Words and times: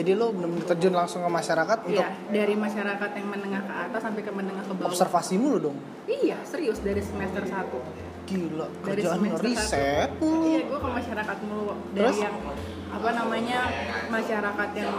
jadi 0.00 0.12
lo 0.14 0.26
bener-bener 0.30 0.64
terjun 0.66 0.92
langsung 0.92 1.20
ke 1.20 1.30
masyarakat 1.30 1.78
untuk 1.82 2.00
Iya, 2.00 2.08
dari 2.32 2.54
masyarakat 2.56 3.10
yang 3.12 3.26
menengah 3.28 3.62
ke 3.62 3.74
atas 3.78 4.00
sampai 4.00 4.22
ke 4.22 4.32
menengah 4.32 4.64
ke 4.64 4.72
bawah. 4.72 4.88
observasi 4.88 5.34
mulu 5.36 5.58
dong. 5.62 5.76
Iya, 6.06 6.40
serius 6.42 6.80
dari 6.80 6.98
semester 6.98 7.44
1. 7.44 7.78
Gila, 8.24 8.66
Dari 8.80 8.80
kerjaan 8.96 9.18
semester 9.18 9.44
riset. 9.44 10.08
satu. 10.08 10.28
Iya, 10.46 10.60
gue 10.64 10.78
ke 10.78 10.88
masyarakat 10.90 11.36
mulu. 11.44 11.64
Dari 11.90 11.98
Terus? 12.00 12.16
yang 12.18 12.34
apa 12.90 13.10
namanya 13.12 13.60
masyarakat 14.08 14.70
yang 14.74 14.94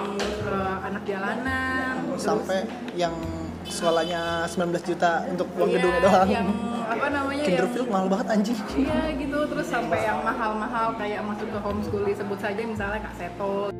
eh, 0.46 0.78
anak 0.82 1.04
jalanan 1.04 1.94
terus- 2.06 2.22
Sampai 2.22 2.60
yang 2.94 3.16
sekolahnya 3.64 4.22
19 4.46 4.84
juta 4.86 5.24
untuk 5.26 5.48
uang 5.54 5.66
Iya, 5.66 5.76
gedungnya 5.76 6.02
doang. 6.02 6.28
yang 6.30 6.48
apa 6.84 7.08
namanya 7.08 7.40
yang 7.40 7.48
Kinderfield 7.48 7.88
mahal 7.88 8.08
banget 8.08 8.28
anjing. 8.30 8.58
Iya 8.76 9.00
gitu 9.16 9.40
terus 9.48 9.66
sampai 9.66 10.00
yang 10.02 10.20
mahal-mahal 10.22 10.88
kayak 10.94 11.22
masuk 11.24 11.48
ke 11.48 11.60
homeschool 11.60 12.04
disebut 12.04 12.36
saja 12.38 12.62
misalnya 12.62 13.00
Kak 13.02 13.16
Seto. 13.16 13.72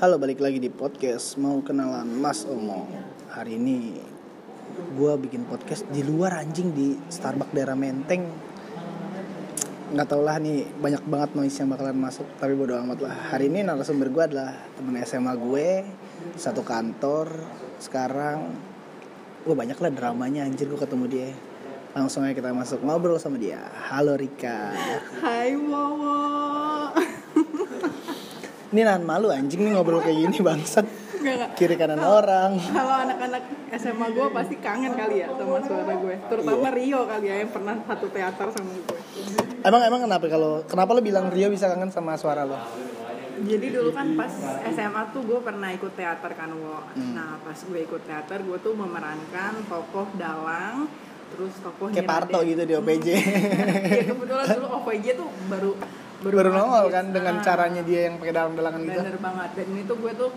Halo, 0.00 0.16
balik 0.16 0.40
lagi 0.40 0.56
di 0.56 0.72
podcast 0.72 1.36
Mau 1.36 1.60
kenalan 1.60 2.08
Mas 2.08 2.48
Omo. 2.48 2.88
Hari 3.36 3.60
ini 3.60 4.00
gua 4.96 5.20
bikin 5.20 5.44
podcast 5.44 5.84
di 5.92 6.00
luar 6.00 6.40
anjing 6.40 6.72
di 6.72 6.96
Starbucks 6.96 7.52
daerah 7.52 7.76
Menteng. 7.76 8.24
Nggak 9.92 10.08
tau 10.08 10.24
lah 10.24 10.40
nih 10.40 10.64
banyak 10.80 11.04
banget 11.04 11.30
noise 11.36 11.52
yang 11.52 11.68
bakalan 11.68 12.00
masuk 12.00 12.24
tapi 12.40 12.56
bodo 12.56 12.80
amat 12.80 12.96
lah. 13.04 13.12
Hari 13.28 13.52
ini 13.52 13.60
narasumber 13.60 14.08
gue 14.08 14.24
adalah 14.24 14.56
temen 14.72 14.96
SMA 15.04 15.36
gue 15.36 15.68
satu 16.32 16.64
kantor. 16.64 17.36
Sekarang 17.76 18.56
gue 19.44 19.52
banyak 19.52 19.76
lah 19.76 19.92
dramanya 19.92 20.48
anjir 20.48 20.64
gue 20.64 20.80
ketemu 20.80 21.04
dia. 21.12 21.28
Langsung 21.92 22.24
aja 22.24 22.32
kita 22.32 22.56
masuk 22.56 22.80
ngobrol 22.88 23.20
sama 23.20 23.36
dia. 23.36 23.60
Halo 23.92 24.16
Rika. 24.16 24.72
Hai 25.20 25.60
Wowo. 25.60 26.49
Ini 28.70 28.86
nahan 28.86 29.02
malu 29.02 29.34
anjing 29.34 29.66
nih 29.66 29.74
ngobrol 29.74 29.98
kayak 29.98 30.30
gini 30.30 30.38
bangsat. 30.46 30.86
Kiri 31.58 31.74
kanan 31.74 32.00
orang. 32.00 32.54
Kalau 32.56 32.94
anak-anak 33.02 33.42
SMA 33.76 34.06
gue 34.14 34.26
pasti 34.30 34.54
kangen 34.62 34.94
kali 34.94 35.26
ya 35.26 35.28
sama 35.34 35.58
suara 35.58 35.92
gue. 35.98 36.14
Terutama 36.30 36.68
Rio 36.70 37.00
kali 37.04 37.26
ya 37.28 37.36
yang 37.42 37.50
pernah 37.50 37.76
satu 37.82 38.06
teater 38.14 38.46
sama 38.54 38.70
gue. 38.70 38.98
Emang 39.66 39.82
emang 39.84 40.00
kenapa 40.06 40.24
kalau 40.30 40.62
kenapa 40.70 40.90
lo 40.94 41.02
bilang 41.02 41.28
Rio 41.34 41.50
bisa 41.50 41.66
kangen 41.66 41.90
sama 41.90 42.14
suara 42.14 42.46
lo? 42.46 42.56
Jadi 43.40 43.66
dulu 43.74 43.90
kan 43.90 44.14
pas 44.14 44.32
SMA 44.70 45.02
tuh 45.10 45.22
gue 45.26 45.40
pernah 45.42 45.68
ikut 45.74 45.92
teater 45.98 46.30
kan 46.38 46.54
Wo. 46.54 46.78
Nah 46.94 47.42
pas 47.42 47.58
gue 47.58 47.80
ikut 47.82 48.02
teater 48.06 48.38
gue 48.46 48.58
tuh 48.62 48.72
memerankan 48.78 49.66
tokoh 49.66 50.06
dalang 50.14 50.86
terus 51.34 51.58
tokoh 51.58 51.90
Kayak. 51.90 52.06
Parto 52.06 52.38
gitu 52.46 52.62
di 52.64 52.74
OPJ. 52.78 53.06
ya 53.98 54.04
kebetulan 54.14 54.46
dulu 54.56 54.68
OVJ 54.78 55.06
tuh 55.18 55.28
baru 55.50 55.72
Baru 56.20 56.34
banget 56.36 56.52
nongol 56.52 56.84
gitu. 56.84 56.94
kan 56.94 57.06
dengan 57.10 57.34
Ah, 57.36 57.42
caranya 57.42 57.82
dia 57.82 58.00
yang 58.08 58.14
pakai 58.20 58.34
dalam-dalangan 58.34 58.80
gitu. 58.84 59.00
bener 59.00 59.18
banget 59.18 59.50
dan 59.56 59.68
itu 59.72 59.94
gue 59.96 60.12
tuh 60.14 60.30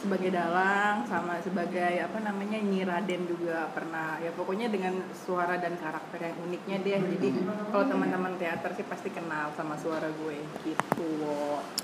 sebagai 0.00 0.30
dalang 0.32 1.04
sama 1.04 1.36
sebagai 1.44 1.92
apa 2.00 2.18
namanya 2.24 2.56
Nyiraden 2.56 3.28
juga 3.28 3.68
pernah 3.76 4.16
ya 4.16 4.32
pokoknya 4.32 4.72
dengan 4.72 4.96
suara 5.12 5.60
dan 5.60 5.76
karakter 5.76 6.24
yang 6.24 6.36
uniknya 6.40 6.76
deh 6.80 6.96
jadi 7.20 7.28
kalau 7.68 7.84
teman-teman 7.84 8.32
teater 8.40 8.72
sih 8.72 8.88
pasti 8.88 9.12
kenal 9.12 9.52
sama 9.52 9.76
suara 9.76 10.08
gue 10.08 10.40
gitu. 10.64 11.08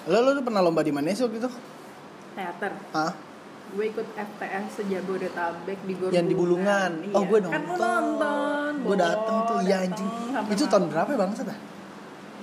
Lo 0.08 0.16
lo 0.16 0.30
tuh 0.32 0.44
pernah 0.44 0.64
lomba 0.64 0.80
di 0.80 0.96
mana 0.96 1.12
sih 1.12 1.28
waktu 1.28 1.44
itu? 1.44 1.50
teater 2.36 2.72
Hah? 2.92 3.12
gue 3.66 3.84
ikut 3.84 4.06
FTS 4.14 4.78
sejabodetabek 4.78 5.78
di 5.84 5.92
Gor 5.98 6.08
Yang 6.14 6.26
di 6.30 6.36
Bulungan. 6.38 6.90
Oh, 7.12 7.22
gue 7.26 7.38
kan 7.42 7.64
nonton. 7.66 7.76
nonton 7.82 8.72
Gue 8.86 8.96
dateng 8.96 9.36
tuh, 9.44 9.58
iya 9.60 9.82
dateng 9.82 9.92
anjing. 9.92 10.10
Itu 10.54 10.64
tahun 10.70 10.84
berapa 10.88 11.08
ya 11.10 11.18
bangsa 11.18 11.42
dah? 11.44 11.58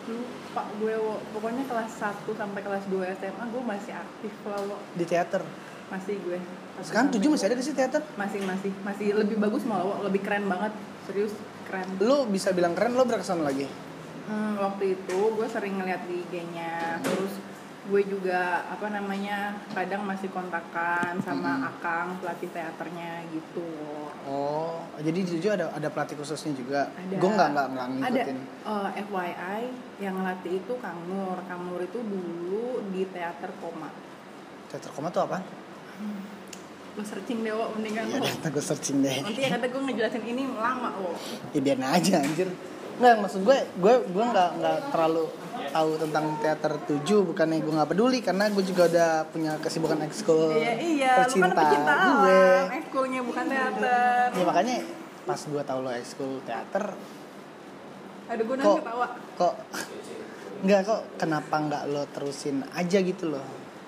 lupa 0.04 0.43
gue 0.54 0.96
wo. 1.02 1.18
pokoknya 1.34 1.64
kelas 1.66 1.92
1 1.98 2.30
sampai 2.30 2.62
kelas 2.62 2.84
2 2.88 3.18
SMA 3.18 3.44
gue 3.50 3.64
masih 3.66 3.94
aktif 3.98 4.34
lah 4.46 4.62
wo. 4.70 4.78
Di 4.94 5.06
teater. 5.06 5.42
masih 5.92 6.16
gue 6.22 6.38
Masih 6.74 6.90
Sekarang 6.90 7.10
tujuh 7.14 7.30
masih 7.34 7.46
ada 7.50 7.56
di 7.58 7.66
sih 7.66 7.76
teater? 7.76 8.02
masih 8.18 8.40
masih 8.46 8.72
masih 8.82 9.08
lebih 9.14 9.38
bagus 9.38 9.66
malah 9.66 9.86
wo. 9.86 9.96
lebih 10.06 10.22
keren 10.22 10.46
banget 10.46 10.74
serius 11.06 11.34
keren 11.68 11.86
Lo 12.00 12.26
bisa 12.30 12.54
bilang 12.54 12.74
keren 12.78 12.94
lo 12.94 13.04
berkesan 13.04 13.42
lagi. 13.44 13.68
Hmm, 14.24 14.56
waktu 14.56 14.96
itu 14.96 15.20
gue 15.36 15.48
sering 15.52 15.76
ngeliat 15.84 16.08
di 16.08 16.24
IG-nya 16.24 17.04
terus 17.04 17.43
gue 17.84 18.02
juga 18.06 18.42
apa 18.66 18.88
namanya 18.88 19.38
kadang 19.70 20.04
masih 20.04 20.32
kontakan 20.32 21.20
sama 21.20 21.52
Hmm. 21.54 21.68
Akang 21.68 22.08
pelatih 22.18 22.48
teaternya 22.50 23.28
gitu. 23.30 23.68
Oh, 24.24 24.88
jadi 24.96 25.20
di 25.20 25.30
tujuh 25.30 25.52
ada 25.52 25.68
ada 25.70 25.88
pelatih 25.88 26.16
khususnya 26.16 26.56
juga. 26.56 26.88
Ada. 26.90 27.20
Gue 27.20 27.30
nggak 27.30 27.50
nggak 27.50 27.68
nggak 27.68 27.86
ada 27.86 27.94
ngikutin. 27.94 28.38
eh, 28.64 28.90
FYI 29.04 29.62
yang 30.00 30.16
ngelatih 30.16 30.54
itu 30.58 30.74
Kang 30.80 31.00
Nur 31.06 31.38
Kang 31.44 31.62
Nur 31.66 31.82
itu 31.82 32.00
dulu 32.00 32.66
di 32.90 33.04
teater 33.06 33.52
koma 33.60 33.92
Teater 34.68 34.92
koma 34.92 35.12
tuh 35.12 35.28
apa? 35.28 35.44
lo 36.94 37.02
searching 37.02 37.42
deh 37.42 37.50
wo 37.50 37.74
mendingan 37.74 38.06
Iya, 38.06 38.22
gue 38.46 38.62
searching 38.62 39.02
deh. 39.02 39.18
nanti 39.20 39.42
yang 39.42 39.58
kata 39.58 39.66
gue 39.66 39.82
ngejelasin 39.82 40.24
ini 40.24 40.46
lama 40.48 40.94
wo 40.94 41.18
ya 41.50 41.60
biar 41.60 41.82
aja 41.82 42.22
anjir 42.22 42.46
nggak 43.04 43.16
maksud 43.20 43.42
gue 43.44 43.58
gue 43.84 43.96
gue 44.16 44.24
nggak 44.32 44.50
nggak 44.64 44.80
terlalu 44.96 45.28
tahu 45.74 45.92
tentang 46.00 46.26
teater 46.40 46.74
tujuh 46.88 47.20
bukannya 47.28 47.60
gue 47.60 47.74
nggak 47.76 47.90
peduli 47.92 48.20
karena 48.24 48.48
gue 48.48 48.64
juga 48.64 48.88
udah 48.88 49.12
punya 49.28 49.60
kesibukan 49.60 50.00
ekskul 50.08 50.56
iya 50.56 50.74
iya 50.80 51.12
kan 51.20 51.28
tercinta 51.28 51.52
pecinta 51.52 51.94
gue. 52.24 52.44
ekskulnya 52.80 53.22
bukan 53.28 53.46
teater. 53.52 54.28
Ya 54.32 54.44
makanya 54.48 54.78
pas 55.28 55.40
gue 55.44 55.64
tahu 55.68 55.80
lo 55.84 55.92
ekskul 55.92 56.32
teater 56.48 56.86
aduh 58.24 58.44
gue 58.48 58.56
kok 58.56 58.78
ketawa. 58.80 59.08
kok 59.36 59.54
nggak 60.64 60.80
kok 60.88 61.02
kenapa 61.20 61.56
nggak 61.60 61.84
lo 61.92 62.04
terusin 62.08 62.64
aja 62.72 63.04
gitu 63.04 63.36
loh? 63.36 63.44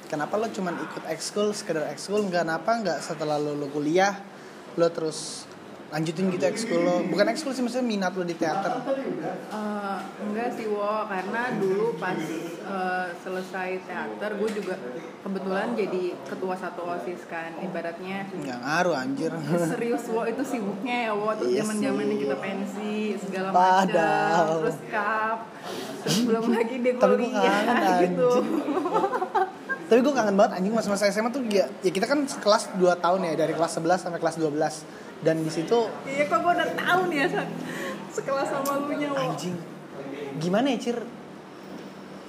Kenapa 0.05 0.37
lo 0.37 0.51
cuman 0.51 0.75
ikut 0.75 1.07
ekskul 1.07 1.55
sekedar 1.55 1.87
ekskul 1.87 2.27
nggak 2.27 2.43
kenapa 2.43 2.71
nggak 2.83 2.99
setelah 2.99 3.39
lo 3.39 3.55
lo 3.55 3.71
kuliah 3.71 4.19
lo 4.75 4.91
terus 4.91 5.47
lanjutin 5.93 6.33
gitu 6.33 6.45
ekskul 6.49 6.81
lo. 6.81 7.05
Bukan 7.05 7.25
ekskul 7.29 7.53
sih 7.53 7.61
maksudnya 7.61 7.85
minat 7.85 8.13
lo 8.17 8.25
di 8.25 8.33
teater. 8.33 8.81
Eh, 8.89 9.99
enggak 10.25 10.49
sih 10.57 10.65
wo. 10.65 11.05
Karena 11.05 11.53
dulu 11.61 11.93
pas 12.01 12.17
eh, 12.17 13.07
selesai 13.21 13.69
teater 13.85 14.31
gue 14.41 14.49
juga 14.49 14.75
kebetulan 15.21 15.77
jadi 15.77 16.03
ketua 16.25 16.55
satu 16.57 16.81
osis 16.89 17.21
kan 17.29 17.53
ibaratnya. 17.61 18.25
Nggak 18.33 18.59
ngaruh 18.65 18.95
anjir. 18.97 19.31
Serius 19.69 20.05
wo 20.09 20.25
itu 20.25 20.41
sibuknya 20.41 21.09
ya 21.09 21.11
wo. 21.13 21.29
Terus 21.37 21.51
Iya 21.53 21.61
zaman 21.61 21.75
zamannya 21.77 22.17
kita 22.17 22.35
pensi 22.41 22.93
segala 23.21 23.47
macam. 23.53 24.45
Terus 24.65 24.79
kap 24.89 25.39
terus 26.05 26.21
belum 26.21 26.53
lagi 26.53 26.75
dia 26.85 26.93
gue 26.93 27.01
kuliah 27.01 27.61
gitu. 28.05 28.29
Tapi 29.85 29.99
gue 30.01 30.13
kangen 30.17 30.33
banget 30.33 30.51
anjing 30.57 30.73
masa-masa 30.73 31.05
SMA 31.13 31.29
tuh 31.29 31.45
ya, 31.45 31.69
ya 31.85 31.91
kita 31.93 32.09
kan 32.09 32.25
kelas 32.25 32.73
2 32.73 32.89
tahun 33.05 33.19
ya 33.21 33.33
dari 33.37 33.53
kelas 33.53 33.77
11 33.77 34.01
sampai 34.01 34.17
kelas 34.17 34.41
12 34.41 35.04
dan 35.25 35.41
di 35.41 35.49
situ 35.49 35.89
iya 36.05 36.29
kok 36.29 36.37
gue 36.45 36.53
udah 36.53 36.69
tahu 36.77 37.01
nih 37.09 37.25
ya 37.25 37.43
sekelas 38.15 38.47
sama 38.47 38.79
lu 38.79 38.95
nya 38.95 39.11
anjing. 39.11 39.55
Gimana 40.39 40.71
ya 40.71 40.77
Cir? 40.79 40.97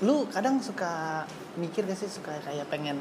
Lu 0.03 0.27
kadang 0.29 0.59
suka 0.59 1.25
mikir 1.57 1.87
gak 1.87 1.97
sih? 1.97 2.11
Suka 2.11 2.35
kayak 2.43 2.67
pengen 2.67 3.01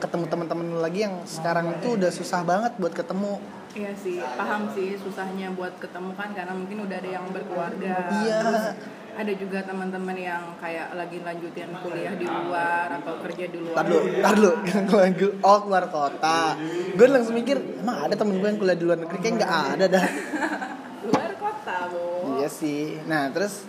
ketemu 0.00 0.24
teman-teman 0.26 0.66
lu 0.72 0.78
lagi 0.80 1.04
yang 1.04 1.22
sekarang 1.28 1.78
itu 1.78 2.00
udah 2.00 2.10
susah 2.10 2.42
banget 2.42 2.72
buat 2.80 2.96
ketemu 2.96 3.38
Iya 3.74 3.90
sih, 3.92 4.22
paham 4.22 4.70
sih 4.70 4.94
susahnya 4.94 5.50
buat 5.50 5.74
ketemu 5.76 6.14
kan 6.14 6.30
karena 6.30 6.54
mungkin 6.54 6.86
udah 6.86 6.94
ada 6.94 7.10
yang 7.10 7.26
berkeluarga. 7.28 7.94
Iya. 8.22 8.38
Terus 8.40 8.66
ada 9.14 9.32
juga 9.32 9.58
teman-teman 9.62 10.14
yang 10.14 10.42
kayak 10.58 10.90
lagi 10.92 11.18
lanjutin 11.20 11.70
kuliah 11.76 12.14
di 12.14 12.22
luar 12.22 12.98
atau 12.98 13.14
kerja 13.20 13.44
di 13.46 13.58
luar. 13.58 13.74
Tar 13.76 13.86
dulu, 13.86 14.06
tar 14.20 14.34
dulu. 14.34 14.50
Gue- 14.86 15.38
Oh 15.46 15.58
keluar 15.60 15.84
kota 15.86 16.54
Gue 16.94 17.06
langsung 17.06 17.30
mikir 17.32 17.54
Emang 17.78 17.98
ada 18.00 18.14
temen 18.14 18.38
gue 18.38 18.48
yang 18.48 18.58
kuliah 18.58 18.74
di 18.74 18.82
luar 18.82 18.98
negeri 18.98 19.18
Kayak 19.20 19.34
gak 19.38 19.52
ada 19.72 19.86
dah 19.88 20.06
luar 21.06 21.30
kota, 21.36 21.76
Bu. 21.90 22.02
Iya 22.38 22.48
sih. 22.48 22.98
Nah, 23.04 23.28
terus 23.28 23.66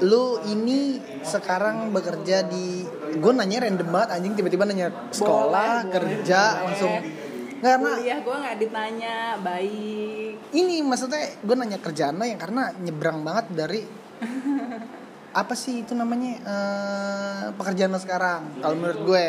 lu 0.00 0.24
ini 0.44 0.98
sekarang 1.22 1.88
bekerja 1.88 2.42
di 2.44 2.82
gue 3.14 3.32
nanya 3.32 3.62
random 3.62 3.88
banget 3.88 4.08
anjing 4.12 4.34
tiba-tiba 4.34 4.66
nanya 4.66 4.88
sekolah 5.08 5.86
Boleh, 5.86 5.92
kerja 5.92 6.40
boleh. 6.42 6.64
langsung 6.66 6.92
nggak 6.98 7.23
karena 7.64 7.90
Kuliah 7.96 8.20
gue 8.20 8.36
nggak 8.44 8.56
ditanya, 8.60 9.16
baik. 9.40 10.32
ini 10.52 10.84
maksudnya 10.84 11.40
gue 11.40 11.54
nanya 11.56 11.80
kerjaan 11.80 12.20
lo 12.20 12.24
yang 12.28 12.36
karena 12.36 12.76
nyebrang 12.76 13.24
banget 13.24 13.46
dari 13.56 13.80
apa 15.40 15.58
sih 15.58 15.82
itu 15.82 15.98
namanya 15.98 16.32
eh, 16.46 17.44
pekerjaan 17.58 17.90
lo 17.90 17.98
sekarang 17.98 18.62
kalau 18.62 18.76
menurut 18.78 19.00
gue 19.02 19.26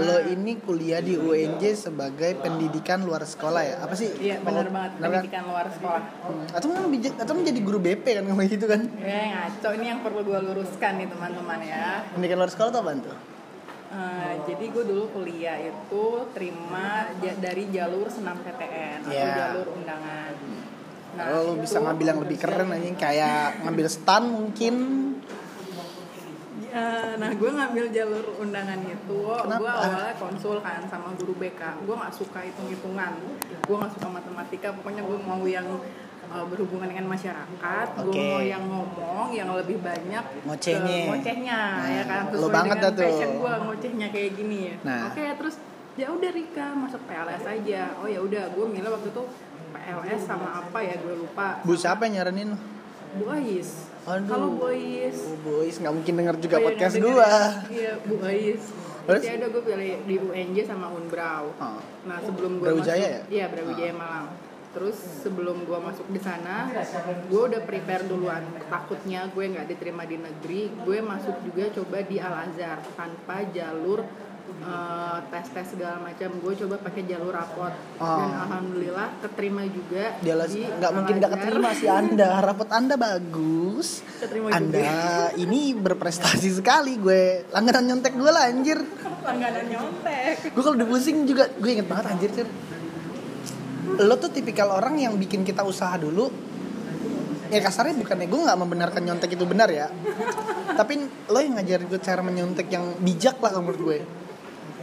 lo 0.00 0.16
ini 0.32 0.56
kuliah 0.64 1.04
di 1.04 1.18
UNJ 1.18 1.76
sebagai 1.76 2.40
pendidikan 2.40 3.04
luar 3.04 3.26
sekolah 3.26 3.60
ya 3.60 3.76
apa 3.84 3.92
sih 3.92 4.14
Iya, 4.16 4.40
bener 4.40 4.72
banget. 4.72 4.96
Bener 4.96 5.04
kan? 5.04 5.12
Pendidikan 5.20 5.44
luar 5.44 5.66
sekolah. 5.68 6.02
Hmm, 6.24 6.46
atau 6.56 6.68
kan 6.72 6.82
atau 7.20 7.34
menjadi 7.36 7.60
guru 7.60 7.78
BP 7.84 8.06
kan 8.16 8.22
ngomong 8.24 8.48
gitu 8.48 8.64
kan 8.64 8.80
Ya 8.96 9.20
ngaco, 9.36 9.68
ini 9.76 9.86
yang 9.92 10.00
perlu 10.00 10.24
gue 10.24 10.38
luruskan 10.40 10.92
nih 11.02 11.08
teman-teman 11.10 11.58
ya. 11.60 12.00
pendidikan 12.16 12.38
luar 12.40 12.50
sekolah 12.54 12.70
tuh 12.72 12.80
apa 12.80 12.90
tuh 13.02 13.35
Eh, 13.88 14.34
jadi 14.44 14.64
gue 14.66 14.84
dulu 14.84 15.04
kuliah 15.10 15.56
itu 15.56 16.04
terima 16.30 17.06
ja- 17.16 17.38
dari 17.38 17.70
jalur 17.70 18.06
senam 18.06 18.34
PTN 18.38 19.00
atau 19.00 19.14
Iya. 19.14 19.34
jalur 19.52 19.66
undangan. 19.72 20.34
Nah, 21.14 21.24
Kalau 21.24 21.40
lu 21.46 21.62
bisa 21.62 21.78
itu- 21.78 21.84
ngambil 21.86 22.06
yang 22.06 22.20
lebih 22.20 22.36
keren 22.36 22.68
anjing 22.68 22.96
kayak 22.96 23.62
ngambil 23.62 23.86
stan 23.86 24.24
mungkin. 24.26 24.74
Ya, 26.66 27.16
nah 27.16 27.30
gue 27.30 27.48
ngambil 27.48 27.88
jalur 27.88 28.26
undangan 28.36 28.76
itu 28.82 29.20
Kenapa? 29.24 29.56
gue 29.56 29.70
awalnya 29.70 30.14
konsul 30.14 30.60
kan 30.60 30.84
sama 30.84 31.16
guru 31.16 31.32
BK 31.34 31.62
gue 31.80 31.94
nggak 31.94 32.12
suka 32.12 32.42
hitung 32.42 32.68
hitungan 32.68 33.16
gue 33.62 33.76
nggak 33.76 33.92
suka 33.92 34.08
matematika 34.10 34.68
pokoknya 34.72 35.00
gue 35.00 35.18
mau 35.18 35.40
yang 35.42 35.64
uh, 36.28 36.44
berhubungan 36.44 36.86
dengan 36.86 37.06
masyarakat 37.08 37.86
gue 37.96 38.06
Oke. 38.06 38.26
mau 38.28 38.40
yang 38.40 38.64
ngomong 38.64 39.26
yang 39.30 39.48
lebih 39.52 39.78
banyak 39.78 40.24
Ngocehnya. 40.42 40.98
ngocehnya 41.08 41.60
ya 41.84 42.02
kan 42.04 42.22
Nah, 42.26 42.36
lo 42.36 42.48
banget 42.48 42.76
dengan 42.76 42.84
dah 42.84 42.92
tuh. 42.92 43.04
passion 43.04 43.30
gue 43.36 43.52
ngocehnya 43.60 44.06
kayak 44.10 44.30
gini 44.34 44.58
ya 44.64 44.74
Nah. 44.82 45.00
oke 45.08 45.24
terus 45.36 45.54
ya 45.94 46.06
udah 46.08 46.30
Rika 46.30 46.66
masuk 46.72 47.00
PLS 47.04 47.44
aja 47.44 47.82
oh 47.96 48.06
ya 48.06 48.20
udah 48.20 48.42
gue 48.48 48.64
milih 48.66 48.90
waktu 48.90 49.08
itu 49.08 49.22
PLS 49.68 50.20
sama 50.22 50.48
apa 50.60 50.78
ya 50.78 50.94
gue 50.96 51.14
lupa 51.16 51.60
Bu 51.60 51.72
siapa 51.72 52.04
yang 52.04 52.20
nyaranin 52.20 52.52
lu? 52.52 52.58
Bu 53.16 53.24
Ais 53.30 53.88
Aduh. 54.04 54.28
halo 54.28 54.46
Bu 54.54 54.66
Ais 54.68 55.18
Oh, 55.18 55.36
boys 55.42 55.76
nggak 55.76 55.92
mungkin 55.92 56.14
denger 56.14 56.36
juga 56.38 56.56
Oh, 56.56 56.60
iya, 56.60 56.66
podcast 56.68 56.94
dengerin. 56.94 57.52
Iya, 57.72 57.92
Bu 58.02 58.14
Ais. 58.20 58.62
Terus? 59.06 59.22
Ya 59.22 59.32
udah 59.36 59.48
gue 59.48 59.62
pilih 59.62 59.92
di 60.02 60.14
UNJ 60.16 60.56
sama 60.62 60.86
Unbrau. 60.90 61.54
Oh. 61.56 61.78
Nah, 62.04 62.18
sebelum 62.18 62.58
gue 62.58 62.66
Brawijaya 62.66 62.98
masuk 62.98 63.06
ya? 63.08 63.20
Iya, 63.32 63.44
Brawijaya 63.48 63.92
Malang. 63.94 64.26
Terus 64.76 65.24
sebelum 65.24 65.64
gue 65.64 65.78
masuk 65.80 66.04
di 66.12 66.20
sana, 66.20 66.68
gue 67.32 67.42
udah 67.48 67.64
prepare 67.64 68.04
duluan. 68.04 68.44
Takutnya 68.68 69.24
gue 69.32 69.44
nggak 69.48 69.72
diterima 69.72 70.04
di 70.04 70.20
negeri, 70.20 70.68
gue 70.84 71.00
masuk 71.00 71.40
juga 71.48 71.72
coba 71.72 72.04
di 72.04 72.20
Al 72.20 72.44
Azhar 72.44 72.84
tanpa 72.92 73.40
jalur 73.56 74.04
eh, 74.46 75.18
tes-tes 75.32 75.72
segala 75.72 75.96
macam. 75.98 76.28
Gue 76.44 76.52
coba 76.60 76.76
pakai 76.76 77.08
jalur 77.08 77.32
rapot 77.32 77.72
Oh. 77.96 78.04
dan 78.20 78.36
alhamdulillah 78.36 79.16
keterima 79.24 79.64
juga 79.64 80.12
di 80.20 80.28
nggak 80.28 80.92
mungkin 80.92 81.14
nggak 81.24 81.32
keterima 81.40 81.70
sih 81.72 81.88
Anda. 81.88 82.28
Rapot 82.44 82.68
Anda 82.68 82.94
bagus. 83.00 84.04
Keterima 84.20 84.52
Anda 84.52 84.76
juga. 84.76 85.40
ini 85.40 85.72
berprestasi 85.72 86.52
sekali 86.52 87.00
gue. 87.00 87.48
Langganan 87.48 87.96
nyontek 87.96 88.12
gue 88.12 88.28
lah 88.28 88.44
anjir. 88.44 88.76
langganan 89.24 89.64
nyontek. 89.72 90.52
Gue 90.52 90.62
kalau 90.62 90.76
dipusing 90.76 91.24
juga 91.24 91.48
gue 91.48 91.70
inget 91.72 91.88
banget 91.88 92.12
anjir 92.12 92.30
Cir. 92.30 92.48
Lo 94.00 94.14
tuh 94.20 94.30
tipikal 94.32 94.72
orang 94.72 95.00
yang 95.00 95.16
bikin 95.16 95.44
kita 95.44 95.64
usaha 95.64 95.96
dulu. 95.96 96.28
Ya 97.46 97.62
kasarnya 97.62 97.94
bukannya 97.96 98.26
gue 98.26 98.40
nggak 98.42 98.58
membenarkan 98.58 99.02
nyontek 99.06 99.38
itu 99.38 99.46
benar 99.46 99.70
ya. 99.70 99.86
Tapi 100.74 100.98
lo 101.30 101.38
yang 101.38 101.56
ngajarin 101.56 101.86
gue 101.86 102.00
cara 102.02 102.20
menyontek 102.20 102.66
yang 102.68 102.98
bijak 103.00 103.38
lah 103.38 103.54
menurut 103.62 103.80
gue. 103.80 103.98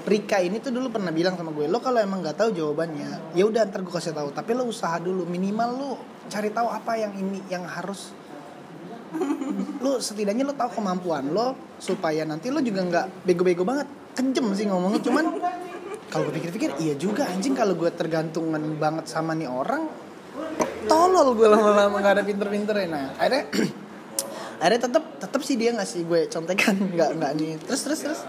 Rika 0.04 0.44
ini 0.44 0.60
tuh 0.60 0.76
dulu 0.76 0.92
pernah 0.92 1.16
bilang 1.16 1.40
sama 1.40 1.56
gue, 1.56 1.64
lo 1.64 1.80
kalau 1.80 1.96
emang 1.96 2.20
nggak 2.20 2.36
tahu 2.36 2.52
jawabannya, 2.52 3.40
ya 3.40 3.48
udah 3.48 3.64
ntar 3.72 3.88
gue 3.88 3.94
kasih 3.96 4.12
tahu. 4.12 4.36
Tapi 4.36 4.52
lo 4.52 4.68
usaha 4.68 5.00
dulu, 5.00 5.24
minimal 5.24 5.70
lo 5.80 5.92
cari 6.28 6.52
tahu 6.52 6.68
apa 6.68 7.00
yang 7.00 7.16
ini 7.16 7.40
yang 7.48 7.64
harus 7.64 8.12
lo 9.80 10.02
setidaknya 10.02 10.44
lo 10.44 10.58
tahu 10.58 10.82
kemampuan 10.82 11.30
lo 11.30 11.54
supaya 11.78 12.26
nanti 12.26 12.50
lo 12.50 12.60
juga 12.66 12.82
nggak 12.82 13.06
bego-bego 13.28 13.62
banget 13.62 13.86
kejem 14.18 14.48
sih 14.58 14.66
ngomongnya 14.66 15.02
cuman 15.06 15.26
kalau 16.14 16.30
gue 16.30 16.38
pikir-pikir 16.38 16.78
iya 16.78 16.94
juga 16.94 17.26
anjing. 17.26 17.58
Kalau 17.58 17.74
gue 17.74 17.90
tergantungan 17.90 18.62
banget 18.78 19.10
sama 19.10 19.34
nih 19.34 19.50
orang 19.50 19.90
tolol 20.86 21.34
gue 21.34 21.48
lama-lama 21.50 21.96
nggak 21.98 22.14
ada 22.22 22.24
pinter-pinternya 22.26 22.88
nah 22.92 23.06
akhirnya 23.18 23.50
akhirnya 24.62 24.82
tetap 24.86 25.04
tetap 25.18 25.42
sih 25.42 25.56
dia 25.58 25.74
ngasih 25.74 26.06
gue 26.06 26.22
contekan. 26.30 26.76
Nggak 26.96 27.10
nggak 27.18 27.32
nih. 27.42 27.52
Terus 27.66 27.82
terus 27.82 28.00
terus 28.06 28.22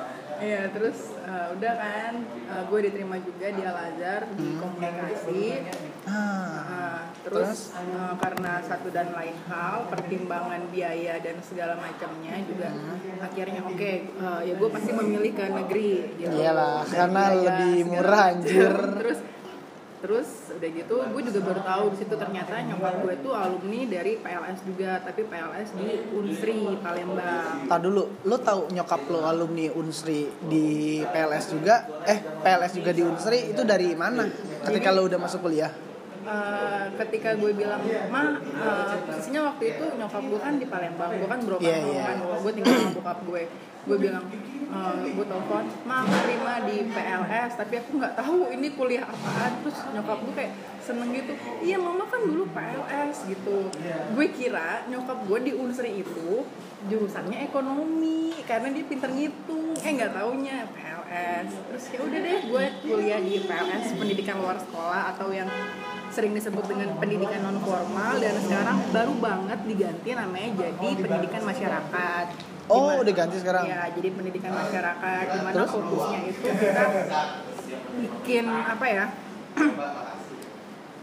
Iya, 0.44 0.68
terus 0.70 0.98
eh, 1.18 1.46
udah 1.52 1.72
kan 1.74 2.12
eh, 2.22 2.62
gue 2.62 2.80
diterima 2.82 3.16
juga 3.18 3.46
di 3.48 3.62
Al 3.62 3.78
Azhar 3.82 4.22
di 4.30 4.44
Hmm. 4.44 4.60
komunikasi. 4.60 5.42
ah 6.04 6.60
Nah, 6.64 6.98
terus 7.24 7.72
eh, 7.72 8.12
karena 8.14 8.52
satu 8.60 8.88
dan 8.88 9.08
lain 9.10 9.36
hal, 9.46 9.88
pertimbangan 9.88 10.60
biaya 10.68 11.16
dan 11.18 11.40
segala 11.40 11.74
macamnya 11.74 12.36
juga 12.44 12.68
Hmm. 12.68 13.24
akhirnya 13.24 13.60
oke, 13.64 13.92
eh, 14.04 14.40
ya 14.44 14.54
gue 14.54 14.68
pasti 14.68 14.90
memilih 14.92 15.32
ke 15.32 15.44
negeri. 15.48 15.92
Gitu. 16.14 16.28
Iyalah, 16.30 16.84
Dan 16.84 16.92
karena 16.92 17.22
biaya 17.24 17.40
lebih 17.42 17.74
murah, 17.86 18.24
anjir. 18.28 18.72
terus 18.94 19.18
terus 19.98 20.28
udah 20.52 20.70
gitu 20.74 20.96
gue 21.00 21.22
juga 21.30 21.40
baru 21.40 21.60
tahu 21.64 21.84
di 21.94 21.96
situ 22.04 22.14
ternyata 22.18 22.54
nyokap 22.64 22.94
gue 23.00 23.14
tuh 23.24 23.32
alumni 23.32 23.80
dari 23.88 24.12
PLS 24.20 24.58
juga 24.68 24.90
tapi 25.00 25.20
PLS 25.24 25.68
di 25.78 25.88
Unsri 26.12 26.58
Palembang 26.84 27.64
Tar 27.64 27.80
dulu, 27.80 28.02
lo 28.24 28.36
tahu 28.40 28.72
nyokap 28.72 29.00
lo 29.08 29.20
alumni 29.24 29.68
Unsri 29.72 30.28
di 30.48 31.00
PLS 31.04 31.52
juga? 31.52 32.04
Eh, 32.04 32.18
PLS 32.20 32.72
juga 32.76 32.90
di 32.92 33.02
Unsri 33.04 33.52
itu 33.52 33.62
dari 33.64 33.92
mana? 33.96 34.24
Ketika 34.64 34.88
lo 34.92 35.08
udah 35.08 35.18
masuk 35.20 35.44
kuliah? 35.44 35.72
Eh, 36.24 36.84
ketika 37.04 37.36
gue 37.36 37.52
bilang 37.52 37.84
ma 38.08 38.40
eh, 38.40 38.96
posisinya 39.04 39.52
waktu 39.52 39.76
itu 39.76 39.84
nyokap 40.00 40.24
gue 40.24 40.40
kan 40.40 40.54
di 40.56 40.64
Palembang 40.64 41.12
gue 41.20 41.28
kan 41.28 41.40
broker 41.44 41.68
Iya, 41.68 41.76
iya. 41.84 42.02
kan 42.08 42.16
gue 42.40 42.52
tinggal 42.56 42.72
sama 42.80 42.90
bokap 42.96 43.18
gue. 43.28 43.42
Gue 43.84 43.96
bilang 44.00 44.24
eh, 44.72 45.04
gue 45.12 45.26
telepon 45.28 45.64
ma 45.84 46.00
aku 46.00 46.16
terima 46.24 46.54
di 46.64 46.76
PLS 46.88 47.50
tapi 47.60 47.74
aku 47.76 47.90
nggak 48.00 48.14
tahu 48.16 48.38
ini 48.56 48.68
kuliah 48.72 49.04
apaan. 49.04 49.52
Terus 49.60 49.78
nyokap 49.92 50.18
gue 50.24 50.34
kayak 50.34 50.52
seneng 50.80 51.10
gitu 51.12 51.32
iya 51.60 51.76
mama 51.76 52.04
kan 52.08 52.20
dulu 52.24 52.48
PLS 52.56 53.28
gitu. 53.28 53.68
Gue 54.16 54.26
kira 54.32 54.88
nyokap 54.88 55.28
gue 55.28 55.38
di 55.44 55.52
unsri 55.52 56.00
itu 56.00 56.48
jurusannya 56.84 57.48
ekonomi 57.48 58.36
karena 58.44 58.68
dia 58.74 58.84
pinter 58.84 59.08
ngitung 59.08 59.72
eh 59.78 59.90
nggak 59.96 60.12
taunya 60.12 60.68
PLS 60.68 61.48
terus 61.70 61.84
ya 61.88 61.98
udah 62.04 62.18
deh 62.20 62.38
gue 62.44 62.64
kuliah 62.84 63.20
di 63.24 63.34
PLS 63.40 63.96
pendidikan 63.96 64.36
luar 64.42 64.60
sekolah 64.60 65.16
atau 65.16 65.32
yang 65.32 65.48
sering 66.14 66.30
disebut 66.30 66.62
dengan 66.70 66.94
pendidikan 67.00 67.42
non 67.42 67.58
formal 67.58 68.14
dan 68.22 68.38
sekarang 68.38 68.78
baru 68.94 69.14
banget 69.18 69.58
diganti 69.66 70.14
namanya 70.14 70.48
jadi 70.62 70.88
pendidikan 70.94 71.42
masyarakat. 71.42 72.26
Oh, 72.64 72.80
Dimana- 72.80 73.00
udah 73.02 73.12
ganti 73.18 73.36
sekarang? 73.42 73.64
Ya, 73.66 73.82
jadi 73.92 74.08
pendidikan 74.14 74.52
masyarakat 74.54 75.24
di 75.26 75.38
mana 75.42 75.62
fokusnya 75.66 76.20
itu 76.30 76.48
kita 76.48 76.84
bikin 77.98 78.44
apa 78.46 78.86
ya? 78.86 79.04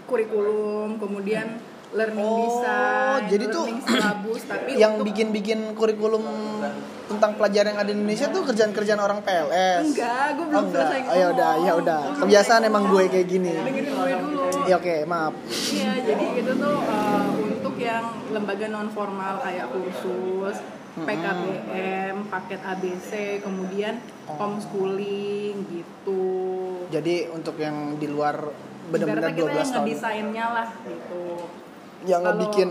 kurikulum, 0.09 0.99
kemudian 0.99 1.59
learning 1.91 2.23
Oh, 2.23 2.47
design, 2.47 3.21
jadi 3.27 3.45
tuh 3.47 3.63
syllabus 3.81 4.41
tapi 4.47 4.69
yang 4.81 4.93
bikin-bikin 5.01 5.75
kurikulum 5.75 6.23
tentang 7.05 7.35
pelajaran 7.35 7.75
yang 7.75 7.79
ada 7.79 7.87
di 7.87 7.97
Indonesia 7.97 8.27
tuh 8.27 8.41
kerjaan-kerjaan 8.41 8.95
orang 8.97 9.19
PLS. 9.19 9.83
enggak, 9.85 10.25
gue 10.31 10.39
Oh, 10.39 10.47
belum 10.47 10.63
enggak. 10.65 10.87
selesai 10.87 10.99
Oh, 11.03 11.15
ya 11.17 11.27
udah, 11.29 11.51
ya 11.59 11.73
udah. 11.75 12.01
Kebiasaan 12.17 12.61
emang 12.63 12.87
gue 12.87 13.03
kayak 13.05 13.27
gini. 13.27 13.51
Dengerin 13.51 13.91
gue 13.91 14.11
dulu. 14.23 14.43
Ya 14.63 14.75
oke, 14.77 14.95
maaf. 15.05 15.33
Iya, 15.51 15.91
jadi 16.01 16.25
itu 16.33 16.51
tuh 16.55 16.75
uh, 16.79 17.27
untuk 17.35 17.75
yang 17.75 18.05
lembaga 18.29 18.65
non 18.65 18.87
formal 18.87 19.43
kayak 19.43 19.67
kursus, 19.67 20.63
PKBM, 20.97 22.15
paket 22.27 22.61
ABC, 22.61 23.09
kemudian 23.39 23.99
Oh. 24.23 24.37
homeschooling 24.37 25.67
gitu. 25.67 26.23
Jadi 26.87 27.27
untuk 27.27 27.55
yang 27.57 27.99
di 27.99 28.07
luar 28.07 28.39
benar-benar 28.87 29.27
Ibaratnya 29.27 29.35
kita 29.35 29.43
12 29.43 29.51
yang 29.51 29.67
tahun 29.67 29.83
ngedesainnya 29.83 30.45
lah 30.47 30.69
gitu. 30.81 31.23
Yang 32.07 32.21
Kalau- 32.25 32.37
ngebikin 32.37 32.69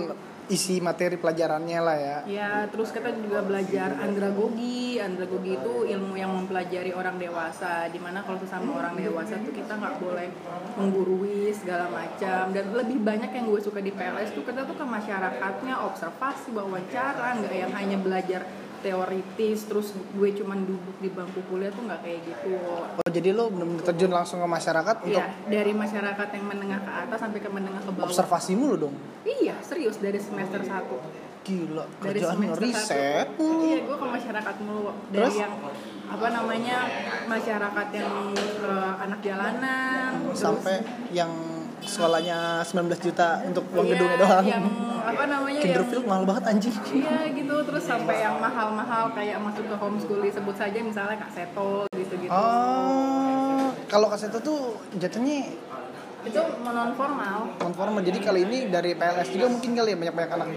isi 0.50 0.82
materi 0.82 1.14
pelajarannya 1.14 1.78
lah 1.78 1.96
ya. 1.96 2.18
Ya, 2.26 2.52
terus 2.74 2.90
kita 2.90 3.14
juga 3.14 3.46
belajar 3.46 3.94
andragogi. 4.02 4.98
Andragogi 4.98 5.54
itu 5.54 5.86
ilmu 5.86 6.18
yang 6.18 6.34
mempelajari 6.34 6.90
orang 6.90 7.22
dewasa. 7.22 7.86
Di 7.86 8.02
mana 8.02 8.26
kalau 8.26 8.42
sesama 8.42 8.74
orang 8.82 8.98
dewasa 8.98 9.38
tuh 9.38 9.54
kita 9.54 9.78
nggak 9.78 10.02
boleh 10.02 10.26
menggurui 10.74 11.54
segala 11.54 11.86
macam. 11.86 12.50
Dan 12.50 12.74
lebih 12.74 12.98
banyak 12.98 13.30
yang 13.30 13.46
gue 13.46 13.62
suka 13.62 13.78
di 13.78 13.94
PLS 13.94 14.34
tuh 14.34 14.42
kita 14.42 14.66
tuh 14.66 14.74
ke 14.74 14.82
masyarakatnya, 14.82 15.74
observasi, 15.86 16.50
wawancara, 16.50 17.38
nggak 17.38 17.54
yang 17.54 17.70
hanya 17.70 17.96
belajar 18.02 18.42
teoritis. 18.80 19.58
Terus 19.64 19.86
gue 19.94 20.28
cuman 20.34 20.58
duduk 20.62 20.96
di 20.98 21.08
bangku 21.08 21.40
kuliah 21.46 21.68
tuh 21.68 21.82
nggak 21.82 22.00
kayak 22.00 22.20
gitu. 22.22 22.56
Oh 22.98 23.08
jadi 23.08 23.30
lo 23.30 23.48
benar-benar 23.48 23.84
terjun 23.84 24.10
langsung 24.10 24.38
ke 24.38 24.48
masyarakat 24.48 24.96
untuk 25.02 25.12
Iya, 25.12 25.26
dari 25.46 25.72
masyarakat 25.72 26.28
yang 26.30 26.44
menengah 26.46 26.80
ke 26.80 26.92
atas 26.98 27.18
sampai 27.18 27.38
ke 27.38 27.48
menengah 27.48 27.82
ke 27.82 27.90
bawah. 27.90 28.06
observasi 28.06 28.52
mulu 28.54 28.76
dong. 28.78 28.94
Iya, 29.22 29.54
serius 29.60 29.96
dari 29.96 30.16
semester 30.16 30.60
1 30.60 30.98
Gila, 31.40 31.84
dari 32.04 32.20
kerjaan 32.20 32.36
semester 32.36 32.60
riset. 32.62 33.26
satu. 33.32 33.46
Iya, 33.64 33.78
gue 33.82 33.96
ke 33.96 34.06
masyarakat 34.06 34.54
mulu. 34.60 34.80
Dari 35.08 35.16
Terus? 35.16 35.34
yang 35.36 35.52
apa 36.06 36.26
namanya 36.28 36.78
masyarakat 37.26 37.88
yang 37.90 38.12
eh, 38.36 38.92
anak 39.00 39.20
jalanan, 39.20 40.10
terus 40.22 40.36
Sampai 40.36 40.76
yang 41.10 41.32
sekolahnya 41.84 42.64
19 42.64 43.06
juta 43.06 43.28
untuk 43.44 43.64
uang 43.72 43.86
iya, 43.86 43.92
gedungnya 43.96 44.18
doang. 44.20 44.44
Yang 44.44 44.64
apa 45.00 45.22
namanya 45.26 45.58
yang 45.60 45.64
Kinderfield 45.64 46.04
mahal 46.06 46.24
banget 46.28 46.44
anjing. 46.48 46.74
Iya 46.92 47.18
gitu, 47.32 47.56
terus 47.64 47.84
sampai 47.84 48.16
yang 48.20 48.36
mahal-mahal 48.38 49.04
kayak 49.16 49.38
masuk 49.40 49.64
ke 49.68 49.76
homeschooling 49.76 50.32
sebut 50.32 50.56
saja 50.56 50.78
misalnya 50.80 51.16
Kak 51.18 51.30
Seto 51.32 51.88
gitu-gitu. 51.96 52.30
Oh, 52.32 53.72
kalau 53.90 54.06
kaset 54.06 54.30
tuh 54.30 54.78
jatuhnya 54.96 55.50
Itu 56.20 56.36
non 56.60 56.92
formal. 56.92 57.38
non 57.56 57.72
formal. 57.72 58.00
Jadi 58.00 58.18
kali 58.18 58.40
ini 58.42 58.68
dari 58.68 58.92
PLS 58.92 59.28
juga 59.30 59.46
mungkin 59.48 59.70
kali 59.72 59.88
ya 59.88 59.98
banyak-banyak 59.98 60.30
anak. 60.30 60.48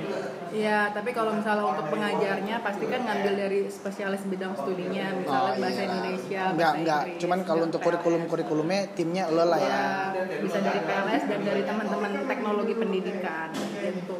Iya, 0.49 0.79
tapi 0.91 1.09
kalau 1.09 1.33
misalnya 1.33 1.65
untuk 1.65 1.87
pengajarnya 1.87 2.55
pasti 2.59 2.85
kan 2.85 3.01
ngambil 3.01 3.33
dari 3.37 3.59
spesialis 3.67 4.21
bidang 4.23 4.53
studinya, 4.53 5.05
misalnya 5.13 5.49
Oh, 5.49 5.57
bahasa 5.57 5.73
iya. 5.73 5.87
Indonesia, 5.87 6.41
Enggak, 6.45 6.53
bahasa 6.53 6.77
enggak. 6.77 7.01
Inggris, 7.01 7.19
Cuman 7.19 7.39
kalau 7.41 7.61
untuk 7.63 7.81
kurikulum-kurikulumnya 7.81 8.81
timnya 8.91 9.23
lo 9.27 9.45
lah 9.45 9.57
ya. 9.57 9.81
ya 10.13 10.37
bisa 10.37 10.59
dari 10.59 10.79
PLS 10.79 11.23
dan 11.25 11.39
dari 11.41 11.61
teman-teman 11.63 12.11
teknologi 12.23 12.61
di 12.65 12.75
pendidikan 12.75 13.49
gitu 13.53 14.15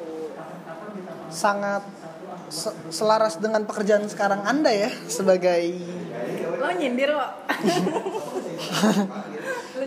sangat 1.28 1.82
se- 2.48 2.78
selaras 2.90 3.38
dengan 3.38 3.64
pekerjaan 3.64 4.06
sekarang 4.06 4.42
anda 4.44 4.70
ya 4.70 4.86
sebagai 5.08 5.74
lo 6.54 6.70
nyindir 6.72 7.10
lo 7.10 7.26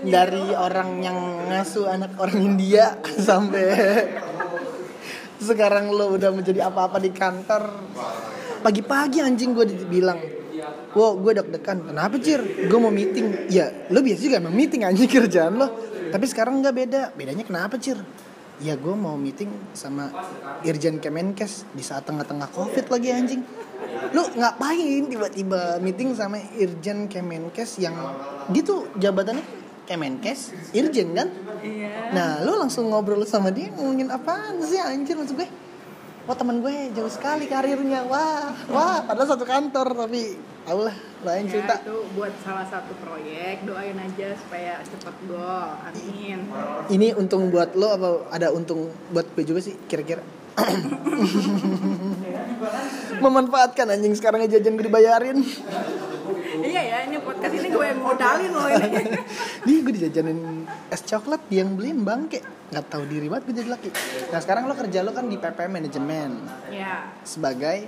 dari 0.05 0.53
lo. 0.53 0.61
orang 0.61 0.91
yang 1.01 1.19
ngasuh 1.49 1.87
anak 1.89 2.19
orang 2.21 2.39
India 2.43 2.99
sampai 3.29 3.65
sekarang 5.41 5.93
lo 5.93 6.17
udah 6.17 6.33
menjadi 6.33 6.69
apa-apa 6.69 6.99
di 7.01 7.13
kantor. 7.13 7.71
Pagi-pagi 8.65 9.23
anjing 9.23 9.55
gue 9.55 9.67
dibilang 9.69 10.19
wow 10.97 11.13
gue 11.21 11.33
deg-degan. 11.37 11.93
Kenapa 11.93 12.17
cir? 12.19 12.41
Gue 12.67 12.79
mau 12.81 12.91
meeting. 12.91 13.53
Ya 13.53 13.71
lo 13.93 14.01
biasa 14.01 14.21
juga 14.21 14.37
emang 14.41 14.57
meeting 14.57 14.83
anjing 14.83 15.09
kerjaan 15.17 15.61
lo. 15.61 15.69
Tapi 16.11 16.25
sekarang 16.25 16.65
nggak 16.65 16.75
beda. 16.75 17.03
Bedanya 17.13 17.45
kenapa 17.45 17.77
cir? 17.77 18.01
Ya 18.57 18.73
gue 18.73 18.97
mau 18.97 19.21
meeting 19.21 19.53
sama 19.77 20.09
Irjen 20.65 20.97
Kemenkes 20.97 21.69
di 21.77 21.85
saat 21.85 22.09
tengah-tengah 22.09 22.49
covid 22.57 22.89
lagi 22.89 23.13
anjing. 23.13 23.45
Lu 24.17 24.25
ngapain 24.33 25.05
tiba-tiba 25.13 25.77
meeting 25.85 26.17
sama 26.17 26.41
Irjen 26.57 27.05
Kemenkes 27.05 27.77
yang 27.77 27.93
dia 28.49 28.65
tuh 28.65 28.89
jabatannya 28.97 29.66
Kemenkes 29.87 30.53
Irjen 30.75 31.15
kan 31.15 31.31
iya 31.63 32.11
Nah, 32.13 32.39
lu 32.47 32.55
langsung 32.55 32.87
ngobrol 32.87 33.27
sama 33.27 33.51
dia 33.51 33.67
ngomongin 33.75 34.07
apaan 34.11 34.63
sih 34.63 34.79
anjir 34.79 35.19
maksud 35.19 35.35
gue? 35.35 35.49
Wah 36.27 36.35
teman 36.35 36.59
gue 36.59 36.91
jauh 36.91 37.07
sekali 37.07 37.47
karirnya, 37.47 38.03
wah, 38.07 38.51
wah, 38.67 38.99
padahal 39.07 39.31
satu 39.31 39.47
kantor 39.47 39.95
tapi, 39.95 40.35
tau 40.67 40.83
lah, 40.83 40.95
lain 41.23 41.47
Ya, 41.47 41.51
cerita. 41.55 41.79
itu 41.87 42.03
buat 42.19 42.35
salah 42.43 42.67
satu 42.67 42.99
proyek 42.99 43.63
doain 43.63 43.95
aja 43.95 44.35
supaya 44.35 44.83
cepet 44.83 45.15
gol 45.31 45.71
amin 45.87 46.51
Ini 46.91 47.15
untung 47.15 47.55
buat 47.55 47.79
lo 47.79 47.95
apa 47.95 48.09
ada 48.35 48.51
untung 48.51 48.91
buat 49.15 49.27
gue 49.39 49.47
juga 49.47 49.63
sih 49.63 49.79
kira-kira? 49.87 50.23
Memanfaatkan 53.23 53.87
anjing 53.95 54.15
sekarang 54.19 54.47
aja 54.47 54.59
jajan 54.59 54.75
gue 54.79 54.87
dibayarin. 54.87 55.39
Ya 57.47 57.61
ini 57.63 57.69
gue 57.71 57.87
yang 57.87 58.01
modalin 58.03 58.51
loh 58.51 58.67
ini. 58.67 58.89
Nih 59.67 59.77
gue 59.87 59.93
dijajanin 59.95 60.39
es 60.91 61.03
coklat 61.07 61.43
yang 61.55 61.79
beliin 61.79 62.03
bangke. 62.03 62.43
Nggak 62.75 62.85
tahu 62.91 63.05
diri 63.07 63.27
banget 63.31 63.43
gue 63.47 63.55
jadi 63.63 63.71
laki. 63.71 63.91
Nah 64.35 64.41
sekarang 64.43 64.63
lo 64.67 64.75
kerja 64.75 64.99
lo 65.07 65.15
kan 65.15 65.27
di 65.31 65.37
PP 65.39 65.59
manajemen 65.71 66.31
ya. 66.75 67.15
Sebagai? 67.23 67.87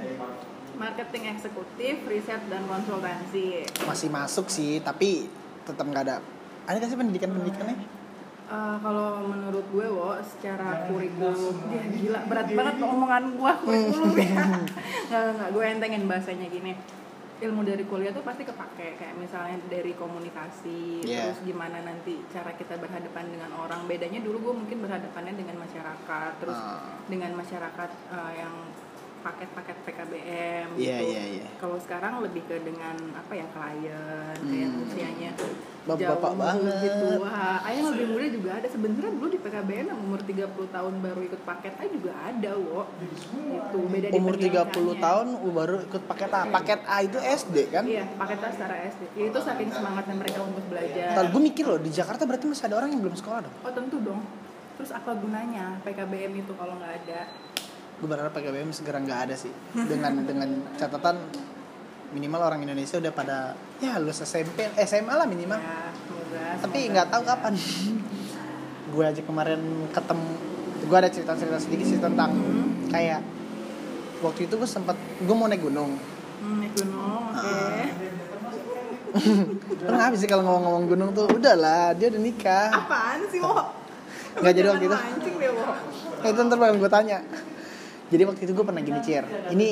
Marketing 0.78 1.34
eksekutif 1.34 2.06
riset 2.06 2.42
dan 2.46 2.62
konsultansi. 2.70 3.66
Masih 3.82 4.08
masuk 4.08 4.46
sih 4.46 4.78
tapi 4.78 5.26
tetap 5.66 5.84
nggak 5.84 6.04
ada. 6.06 6.16
Ada 6.70 6.76
nggak 6.78 6.90
sih 6.94 6.98
pendidikan 6.98 7.30
pendidikannya 7.34 7.98
Eh, 8.48 8.76
kalau 8.80 9.28
menurut 9.28 9.60
gue 9.68 9.86
wo 9.92 10.16
secara 10.24 10.88
kurikulum 10.88 11.68
dia 11.68 11.84
gila 11.84 12.20
berat 12.32 12.48
banget 12.48 12.80
omongan 12.80 13.36
gue 13.36 13.52
kurikulum. 13.60 14.16
Ya 14.16 14.40
nggak 15.12 15.22
nggak 15.36 15.50
gue 15.52 15.64
entengin 15.68 16.08
bahasanya 16.08 16.48
gini 16.48 16.72
ilmu 17.38 17.62
dari 17.62 17.86
kuliah 17.86 18.10
tuh 18.10 18.26
pasti 18.26 18.42
kepake 18.42 18.98
kayak 18.98 19.14
misalnya 19.14 19.62
dari 19.70 19.94
komunikasi 19.94 21.06
Yeah. 21.06 21.30
terus 21.30 21.40
gimana 21.46 21.80
nanti 21.80 22.18
cara 22.28 22.50
kita 22.52 22.74
berhadapan 22.76 23.30
dengan 23.30 23.50
orang 23.54 23.86
bedanya 23.86 24.18
dulu 24.20 24.50
gue 24.50 24.54
mungkin 24.64 24.78
berhadapannya 24.82 25.34
dengan 25.38 25.56
masyarakat 25.62 26.30
terus 26.42 26.58
Ah. 26.58 26.98
dengan 27.06 27.32
masyarakat 27.38 27.90
eh, 28.10 28.32
yang 28.42 28.54
paket-paket 29.20 29.76
PKBM 29.82 30.68
Iya, 30.74 30.96
gitu. 30.96 31.08
iya, 31.08 31.22
iya. 31.34 31.46
Kalau 31.56 31.76
sekarang 31.76 32.20
lebih 32.20 32.42
ke 32.44 32.56
dengan 32.60 32.94
apa 33.12 33.32
ya 33.32 33.46
klien 33.48 34.36
kayak 34.38 34.68
Hmm. 34.68 34.84
usianya 34.84 35.30
Bapak-bapak 35.84 36.20
jauh 36.28 36.36
banget. 36.36 36.76
gitu. 36.84 37.08
Wah, 37.18 37.58
ayah 37.64 37.82
lebih 37.88 38.06
muda 38.08 38.26
juga 38.28 38.50
ada. 38.54 38.68
Sebenarnya 38.68 39.10
dulu 39.10 39.26
di 39.26 39.38
PKBM 39.38 39.86
yang 39.88 40.00
umur 40.00 40.20
30 40.20 40.46
tahun 40.68 40.94
baru 41.00 41.20
ikut 41.24 41.42
paket 41.42 41.74
A 41.74 41.84
juga 41.86 42.12
ada, 42.20 42.50
wo. 42.54 42.82
Gitu, 43.00 43.78
beda 43.88 44.06
di 44.06 44.14
umur 44.14 44.34
30 44.36 44.68
pendidikannya. 44.68 45.00
tahun 45.00 45.26
baru 45.48 45.76
ikut 45.82 46.02
paket 46.04 46.30
A 46.30 46.40
paket 46.50 46.80
A 46.84 46.96
itu 47.00 47.18
SD 47.18 47.56
kan 47.68 47.82
Iya, 47.82 48.04
paket 48.14 48.38
A 48.38 48.48
secara 48.50 48.76
SD. 48.86 49.02
Ya, 49.14 49.24
itu 49.26 49.38
saking 49.38 49.70
semangatnya 49.70 50.14
mereka 50.14 50.40
untuk 50.42 50.64
belajar. 50.66 51.08
Ntar 51.10 51.26
gue 51.28 51.40
mikir 51.42 51.64
loh 51.64 51.78
di 51.78 51.88
Jakarta 51.88 52.22
berarti 52.22 52.44
masih 52.46 52.64
ada 52.64 52.76
orang 52.76 52.90
yang 52.90 53.00
belum 53.00 53.16
sekolah 53.16 53.40
dong 53.42 53.54
Oh, 53.58 53.72
tentu 53.72 53.96
dong. 53.98 54.20
Terus 54.76 54.90
apa 54.92 55.10
gunanya 55.12 55.80
PKBM 55.82 56.32
itu 56.36 56.52
kalau 56.52 56.76
nggak 56.76 56.94
ada? 57.02 57.20
Gue 57.98 58.06
berharap 58.06 58.30
PKBM 58.30 58.70
segera 58.70 58.98
nggak 58.98 59.20
ada 59.24 59.34
sih 59.34 59.50
dengan 59.74 60.22
dengan 60.22 60.48
catatan 60.74 61.18
minimal 62.08 62.40
orang 62.42 62.62
Indonesia 62.62 62.96
udah 62.96 63.10
pada 63.10 63.38
ya 63.76 63.98
lulus 63.98 64.22
SMP 64.22 64.64
SMA 64.80 65.10
lah 65.10 65.24
minimal 65.24 65.58
Ya, 65.58 65.90
semoga. 65.92 66.44
tapi 66.60 66.78
nggak 66.88 67.06
tahu 67.08 67.22
kapan 67.22 67.54
gue 68.88 69.04
aja 69.04 69.20
kemarin 69.20 69.60
ketemu 69.88 70.30
gue 70.80 70.96
ada 70.96 71.08
cerita 71.08 71.32
cerita 71.34 71.58
sedikit 71.58 71.86
sih 71.86 71.98
tentang 71.98 72.30
Hmm. 72.30 72.86
kayak 72.88 73.20
waktu 74.18 74.46
itu 74.46 74.54
gue 74.54 74.64
sempat 74.66 74.94
gue 75.18 75.34
mau 75.34 75.44
naik 75.44 75.60
gunung 75.60 75.98
Hmm, 76.38 76.62
naik 76.62 76.70
gunung, 76.72 77.22
oke. 77.28 77.50
Lu 79.80 79.90
ngapa 79.90 80.14
sih 80.14 80.24
kalau 80.24 80.44
ngomong-ngomong 80.44 80.84
gunung 80.86 81.10
tuh 81.10 81.26
udahlah 81.26 81.90
dia 81.92 82.08
udah 82.08 82.20
nikah 82.20 82.70
Apaan 82.70 83.26
sih, 83.26 83.40
wo? 83.40 83.58
Nggak 84.38 84.52
jadi 84.54 84.66
waktu 84.68 84.84
itu. 84.86 84.94
mancing 84.94 85.34
deh, 85.34 85.50
wo. 85.50 85.66
Nah, 86.14 86.28
itu 86.28 86.40
ntar 86.40 86.58
gue 86.72 86.88
tanya 86.88 87.18
jadi 88.08 88.22
waktu 88.24 88.40
itu 88.42 88.52
gue 88.52 88.64
pernah 88.64 88.80
gini 88.80 89.00
Cir 89.00 89.24
ini 89.50 89.68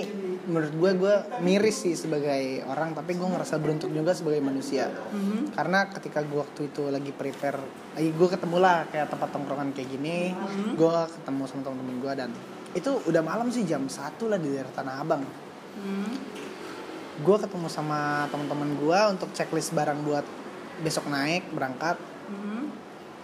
menurut 0.46 0.72
gue 0.72 0.90
gue 0.96 1.14
miris 1.40 1.74
sih 1.80 1.94
sebagai 1.94 2.38
orang 2.64 2.92
tapi 2.92 3.12
gue 3.12 3.26
ngerasa 3.26 3.56
beruntung 3.56 3.90
juga 3.90 4.12
sebagai 4.12 4.38
manusia 4.38 4.86
Mhm. 5.10 5.52
karena 5.52 5.90
ketika 5.90 6.22
gue 6.22 6.38
waktu 6.38 6.60
itu 6.66 6.86
lagi 6.86 7.10
prepare 7.10 7.58
lagi 7.92 8.10
gue 8.10 8.28
ketemu 8.28 8.56
lah 8.56 8.86
kayak 8.86 9.08
tempat 9.08 9.28
tongkrongan 9.30 9.72
kayak 9.72 9.88
gini 9.90 10.30
Mhm. 10.30 10.76
gue 10.76 10.92
ketemu 11.12 11.42
sama 11.44 11.60
temen-temen 11.62 11.96
gue 11.98 12.12
dan 12.14 12.30
itu 12.72 12.90
udah 13.02 13.22
malam 13.22 13.48
sih 13.48 13.64
jam 13.64 13.88
satu 13.88 14.28
lah 14.28 14.36
di 14.36 14.48
daerah 14.48 14.70
Tanah 14.70 14.94
Abang 15.00 15.24
Hmm. 15.76 16.14
gue 17.16 17.36
ketemu 17.38 17.66
sama 17.66 18.00
teman-teman 18.26 18.76
gue 18.76 19.00
untuk 19.10 19.28
checklist 19.32 19.72
barang 19.72 20.04
buat 20.04 20.24
besok 20.78 21.08
naik 21.08 21.48
berangkat 21.50 21.96
Mhm. 22.28 22.62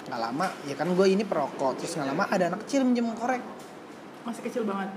nggak 0.02 0.20
lama 0.20 0.46
ya 0.64 0.74
kan 0.74 0.88
gue 0.88 1.06
ini 1.06 1.22
perokok 1.22 1.78
terus 1.78 1.94
nggak 1.94 2.08
lama 2.08 2.24
ada 2.26 2.50
anak 2.50 2.66
kecil 2.66 2.82
minjem 2.82 3.06
korek 3.12 3.38
Masih 4.22 4.42
kecil 4.46 4.62
banget. 4.66 4.90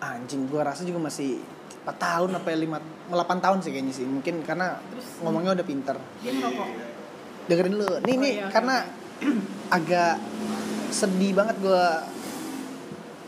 anjing 0.00 0.48
gue 0.48 0.60
rasa 0.64 0.80
juga 0.88 0.96
masih 0.96 1.44
4 1.84 1.92
tahun 2.00 2.32
apa 2.32 2.56
5 2.56 3.12
8 3.12 3.44
tahun 3.44 3.58
sih 3.60 3.70
kayaknya 3.72 3.92
sih. 3.92 4.06
Mungkin 4.08 4.40
karena 4.48 4.80
Terus 4.80 5.20
ngomongnya 5.20 5.60
udah 5.60 5.66
pinter. 5.66 5.96
dia 6.24 6.32
ngerokok. 6.32 6.68
dengerin 7.52 7.74
lu. 7.76 7.88
Nih 8.08 8.16
Oh 8.16 8.20
nih 8.24 8.32
iya, 8.40 8.46
karena 8.48 8.76
agak 9.76 10.16
sedih 10.88 11.36
banget 11.36 11.56
gue 11.60 11.84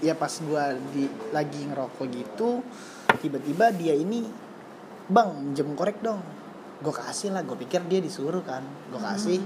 ya 0.02 0.16
pas 0.16 0.32
gue 0.32 0.64
di 0.96 1.04
lagi 1.30 1.60
ngerokok 1.62 2.06
gitu 2.10 2.64
tiba-tiba 3.22 3.70
dia 3.70 3.94
ini 3.94 4.24
bang 5.12 5.28
minjem 5.36 5.76
korek 5.76 6.00
dong. 6.00 6.24
Gue 6.80 6.90
kasih 6.90 7.36
lah 7.36 7.44
gue 7.44 7.54
pikir 7.54 7.84
dia 7.86 8.00
disuruh 8.00 8.40
kan. 8.42 8.64
Gue 8.90 8.98
kasih. 8.98 9.44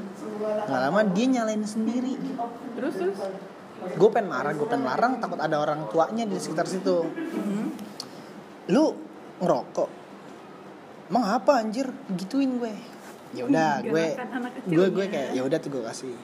Nggak 0.70 0.80
lama 0.88 1.00
dia 1.10 1.26
nyalain 1.26 1.66
sendiri. 1.66 2.14
Terus 2.78 2.94
terus. 2.94 3.18
Gue 3.76 4.08
pengen 4.10 4.28
marah 4.32 4.52
gue 4.56 4.66
pengen 4.66 4.84
larang 4.88 5.12
takut 5.20 5.38
ada 5.38 5.56
orang 5.60 5.86
tuanya 5.92 6.24
di 6.24 6.36
sekitar 6.36 6.66
situ. 6.66 7.04
Mhm. 7.06 7.64
lu 8.66 8.90
ngerokok? 9.38 9.88
Emang 11.06 11.24
apa 11.38 11.62
anjir? 11.62 11.86
Gituin 12.18 12.58
gue. 12.58 12.74
Ya 13.30 13.46
udah 13.46 13.78
gue 13.84 14.04
anak 14.18 14.52
gue 14.66 14.74
gue 14.74 14.86
kecilnya. 14.90 15.06
kayak 15.06 15.28
ya 15.38 15.42
udah 15.46 15.58
tuh 15.62 15.70
gue 15.70 15.82
kasih. 15.86 16.14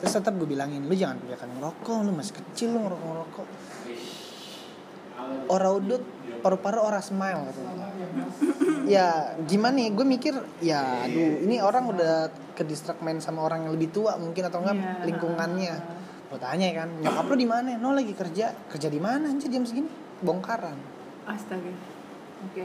Terus 0.00 0.12
tetap 0.16 0.32
gue 0.38 0.48
bilangin 0.48 0.86
lu 0.88 0.94
jangan 0.96 1.20
kebanyakan 1.20 1.48
ngerokok 1.60 1.96
lu 2.08 2.12
masih 2.16 2.34
kecil 2.40 2.68
lu 2.72 2.78
ngerokok 2.88 3.06
ngerokok 3.10 3.46
ora 5.50 5.68
udut 5.70 6.02
paru-paru 6.40 6.80
ora 6.80 7.04
smile 7.04 7.44
katanya 7.52 7.88
ya 8.88 9.36
gimana 9.44 9.76
nih? 9.76 9.88
Gue 9.92 10.06
mikir 10.08 10.34
ya 10.64 11.04
aduh 11.04 11.44
ini 11.44 11.60
orang 11.60 11.84
udah 11.92 12.32
ke 12.56 12.64
distract 12.64 13.04
main 13.04 13.20
sama 13.20 13.44
orang 13.44 13.68
yang 13.68 13.76
lebih 13.76 13.92
tua 13.92 14.16
mungkin 14.16 14.48
atau 14.48 14.64
enggak 14.64 14.76
Iya. 14.80 15.04
lingkungannya 15.04 15.74
gue 16.30 16.38
tanya 16.38 16.66
kan 16.76 16.88
nyokap 16.96 17.26
lu 17.26 17.36
di 17.36 17.44
mana 17.44 17.74
no 17.74 17.90
lagi 17.90 18.14
kerja 18.14 18.54
kerja 18.66 18.86
di 18.86 18.98
mana 18.98 19.26
anjir 19.26 19.50
jam 19.50 19.62
segini 19.62 19.90
bongkaran 20.20 20.78
Astaga. 21.24 21.70
Oke. 22.40 22.64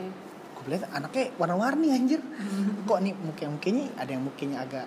gue 0.56 0.64
bilang 0.64 0.86
anaknya 0.90 1.34
warna-warni 1.36 1.88
anjir 1.92 2.22
kok 2.88 3.00
nih 3.00 3.14
muka 3.16 3.46
mukanya 3.48 3.86
ada 3.98 4.12
yang 4.12 4.24
mukanya 4.24 4.58
agak 4.62 4.86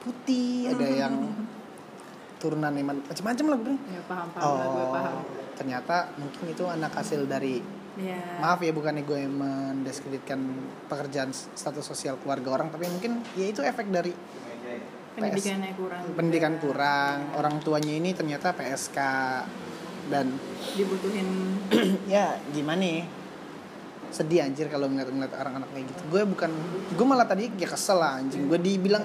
putih 0.00 0.70
ada 0.70 0.86
yang 1.02 1.14
turunan 2.38 2.70
macam-macam 2.74 3.44
lah 3.44 3.58
gue 3.60 3.74
Ya 3.88 4.02
paham 4.04 4.28
paham 4.30 4.50
lah 4.52 4.66
gue 4.68 4.86
paham. 4.88 5.14
ternyata 5.52 5.96
mungkin 6.16 6.44
itu 6.48 6.64
anak 6.64 6.92
hasil 6.92 7.26
dari 7.26 7.58
Ya. 7.92 8.16
maaf 8.40 8.56
ya 8.58 8.72
bukannya 8.72 9.04
gue 9.04 9.28
mendiskreditkan 9.28 10.40
pekerjaan 10.88 11.28
status 11.28 11.84
sosial 11.84 12.16
keluarga 12.16 12.56
orang 12.56 12.72
tapi 12.72 12.88
mungkin 12.88 13.20
ya 13.36 13.44
itu 13.44 13.60
efek 13.60 13.92
dari 13.92 14.08
Pendidikannya 15.12 15.72
kurang. 15.76 16.02
juga. 16.08 16.16
pendidikan 16.16 16.54
kurang. 16.56 17.18
Orang 17.36 17.54
tuanya 17.60 17.92
ini 17.92 18.16
ternyata 18.16 18.56
PSK 18.56 18.98
dan 20.08 20.26
Dibutuhin. 20.72 21.28
ya 22.12 22.40
gimana 22.50 22.80
nih 22.80 23.04
sedih 24.12 24.44
anjir 24.44 24.68
kalau 24.68 24.92
ngeliat 24.92 25.08
ngeliat 25.08 25.34
orang 25.36 25.60
anak 25.60 25.68
kayak 25.72 25.88
gitu. 25.88 26.02
Gue 26.12 26.22
bukan 26.28 26.50
gue 26.92 27.06
malah 27.08 27.28
tadi 27.28 27.48
ya 27.56 27.68
kesel 27.68 28.00
lah 28.00 28.20
anjing. 28.20 28.48
Gue 28.48 28.60
dibilang 28.60 29.04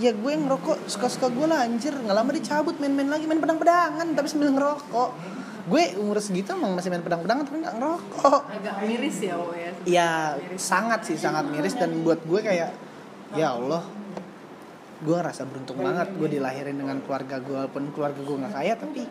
ya 0.00 0.12
gue 0.12 0.30
yang 0.32 0.44
ngerokok. 0.48 0.88
Suka-suka 0.88 1.28
gue 1.28 1.46
lah 1.48 1.64
anjir. 1.64 1.92
Nggak 1.92 2.16
lama 2.16 2.30
dicabut 2.32 2.76
main-main 2.80 3.08
lagi 3.08 3.24
main 3.28 3.40
pedang-pedangan 3.40 4.06
tapi 4.16 4.26
sambil 4.28 4.52
ngerokok. 4.52 5.10
Gue 5.68 5.82
umur 6.00 6.16
segitu 6.24 6.56
emang 6.56 6.72
masih 6.72 6.88
main 6.88 7.04
pedang-pedangan 7.04 7.44
tapi 7.44 7.58
nggak 7.64 7.76
ngerokok. 7.80 8.40
Agak 8.48 8.74
miris 8.84 9.16
ya 9.24 9.34
wo 9.36 9.52
ya? 9.52 9.70
Ya 9.84 10.08
sangat 10.56 11.04
sih 11.04 11.20
sangat 11.20 11.48
miris. 11.52 11.76
Dan 11.76 12.00
buat 12.00 12.20
gue 12.24 12.40
kayak 12.40 12.72
ya 13.36 13.56
Allah 13.56 13.99
gue 15.00 15.14
ngerasa 15.16 15.48
beruntung 15.48 15.80
banget 15.80 16.12
gue 16.12 16.28
dilahirin 16.28 16.76
dengan 16.76 17.00
keluarga 17.00 17.40
gue 17.40 17.56
walaupun 17.56 17.88
keluarga 17.96 18.20
gue 18.20 18.36
nggak 18.36 18.52
kaya 18.52 18.74
tapi 18.76 19.02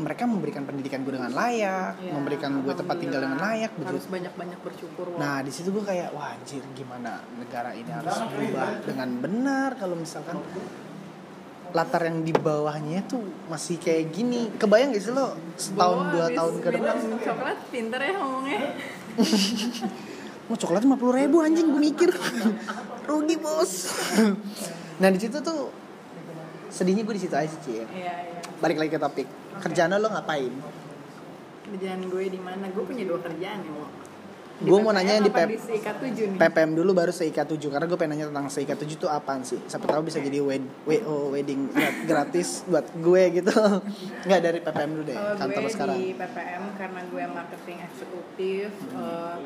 mereka 0.00 0.24
memberikan 0.24 0.64
pendidikan 0.64 1.04
gue 1.04 1.12
dengan 1.12 1.28
layak 1.36 1.92
Ya, 2.00 2.12
memberikan 2.16 2.64
gue 2.64 2.72
tempat 2.72 2.96
tinggal 2.96 3.20
dengan 3.20 3.36
layak 3.36 3.76
betul. 3.76 4.00
Harus 4.00 4.06
banyak-banyak 4.08 4.58
bersyukur 4.64 5.06
wo. 5.12 5.16
Nah 5.20 5.44
di 5.44 5.52
situ 5.52 5.68
gue 5.68 5.84
kayak 5.84 6.16
wah 6.16 6.32
anjir 6.32 6.64
gimana 6.72 7.20
negara 7.36 7.76
ini 7.76 7.90
harus 7.92 8.16
berubah 8.32 8.80
dengan 8.88 9.08
benar 9.20 9.70
kalau 9.76 10.00
misalkan 10.00 10.40
latar 11.70 12.02
yang 12.08 12.24
di 12.24 12.32
bawahnya 12.32 13.04
tuh 13.04 13.20
masih 13.52 13.76
kayak 13.76 14.08
gini. 14.10 14.48
Kebayang 14.56 14.96
gak 14.96 15.04
sih 15.04 15.12
lo 15.12 15.36
setahun 15.60 16.08
Bawa 16.08 16.12
dua 16.16 16.26
tahun 16.32 16.54
ke 16.64 16.68
depan? 16.72 16.94
coklat 17.20 17.58
pinter 17.68 18.00
ya 18.00 18.12
ngomongnya. 18.16 18.60
Mau 20.48 20.56
coklat 20.56 20.82
lima 20.82 20.96
puluh 20.96 21.14
ribu 21.14 21.44
anjing 21.44 21.68
gue 21.68 21.82
mikir 21.82 22.10
rugi 23.10 23.36
bos. 23.36 23.72
nah 25.02 25.10
di 25.10 25.18
situ 25.18 25.42
tuh 25.42 25.74
sedihnya 26.70 27.02
gue 27.02 27.14
di 27.18 27.22
situ 27.26 27.34
aja 27.34 27.50
sih 27.50 27.60
Ci. 27.66 27.72
iya 27.74 27.84
iya. 27.90 28.38
Balik 28.62 28.78
lagi 28.78 28.90
ke 28.94 29.00
topik. 29.02 29.26
Kerjaan 29.58 29.98
lo 29.98 30.06
ngapain? 30.06 30.54
kerjaan 31.70 32.02
gue 32.10 32.24
di 32.26 32.40
mana? 32.42 32.66
Gue 32.74 32.82
punya 32.82 33.06
dua 33.06 33.22
kerjaan 33.22 33.62
ya 33.62 33.72
Gue 34.60 34.76
mau 34.84 34.92
nanya 34.92 35.16
yang 35.16 35.24
di 35.24 35.32
di 35.32 35.56
Seikat 35.56 36.04
7 36.04 36.12
nih? 36.12 36.36
PPM 36.36 36.76
dulu 36.76 36.92
baru 36.92 37.08
Seika 37.08 37.48
7 37.48 37.56
karena 37.72 37.88
gue 37.88 37.96
pengen 37.96 38.12
nanya 38.12 38.26
tentang 38.28 38.46
Seika 38.52 38.76
7 38.76 38.92
tuh 39.00 39.08
apaan 39.08 39.40
sih? 39.40 39.56
Siapa 39.64 39.88
tahu 39.88 40.04
bisa 40.04 40.20
jadi 40.20 40.36
wed 40.44 40.60
WO 40.84 41.32
wedding 41.32 41.72
grat- 41.72 42.04
gratis 42.04 42.68
buat 42.68 42.84
gue 42.92 43.40
gitu. 43.40 43.56
Nggak 44.28 44.40
dari 44.44 44.58
PPM 44.60 44.90
dulu 44.92 45.04
deh 45.08 45.16
Kalau 45.16 45.38
kantor 45.40 45.56
lo 45.56 45.64
gue 45.64 45.72
sekarang. 45.72 45.96
di 45.96 46.12
PPM 46.12 46.62
karena 46.76 47.00
gue 47.08 47.24
marketing 47.24 47.78
eksekutif, 47.88 48.68
eh, 48.92 49.36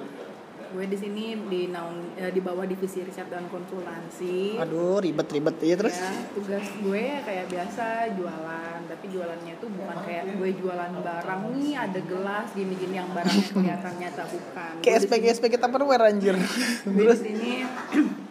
gue 0.67 0.85
di 0.85 0.95
sini 0.95 1.25
di 1.45 1.67
naung 1.67 2.15
eh, 2.15 2.29
di 2.29 2.39
bawah 2.39 2.63
divisi 2.63 3.01
riset 3.01 3.27
dan 3.27 3.45
konsultansi. 3.47 4.57
aduh 4.57 4.99
ribet 4.99 5.29
ribet 5.29 5.57
ya 5.59 5.75
terus? 5.77 5.95
Ya, 5.95 6.13
tugas 6.31 6.67
gue 6.75 7.01
ya 7.01 7.19
kayak 7.21 7.47
biasa 7.47 7.85
jualan, 8.13 8.79
tapi 8.87 9.05
jualannya 9.07 9.53
itu 9.53 9.67
bukan 9.69 9.97
kayak 10.01 10.25
gue 10.33 10.51
jualan 10.57 10.91
barang 10.97 11.43
nih 11.53 11.73
ada 11.77 12.01
gelas 12.01 12.49
gini-gini 12.51 12.95
yang 12.95 13.11
barangnya 13.11 13.51
kelihatan 13.55 13.95
nyata 13.97 14.23
bukan. 14.25 14.73
kayak 14.79 14.99
di 14.99 15.05
SPG 15.05 15.25
SPG 15.35 15.55
Tupperware 15.57 16.05
anjir. 16.07 16.35
Gue 16.35 16.45
di 16.87 17.03
terus? 17.05 17.21
sini 17.21 17.53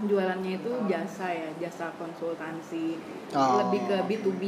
jualannya 0.00 0.56
itu 0.56 0.72
jasa 0.86 1.28
ya 1.28 1.48
jasa 1.58 1.92
konsultansi 1.94 2.96
Oh. 3.30 3.62
lebih 3.62 3.86
ke 3.86 3.96
B2B 4.08 4.42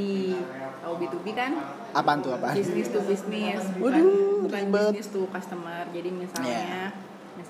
tahu 0.82 0.94
B2B 0.98 1.26
kan? 1.32 1.54
Apaan 1.92 2.18
tuh 2.18 2.34
apa 2.34 2.50
bisnis 2.50 2.90
to 2.90 2.98
bisnis 3.00 3.62
bukan 3.78 3.94
Waduh, 3.94 4.42
bukan 4.42 4.58
ribet. 4.66 4.90
bisnis 4.90 5.08
to 5.08 5.22
customer. 5.28 5.86
Jadi 5.88 6.10
misalnya 6.10 6.90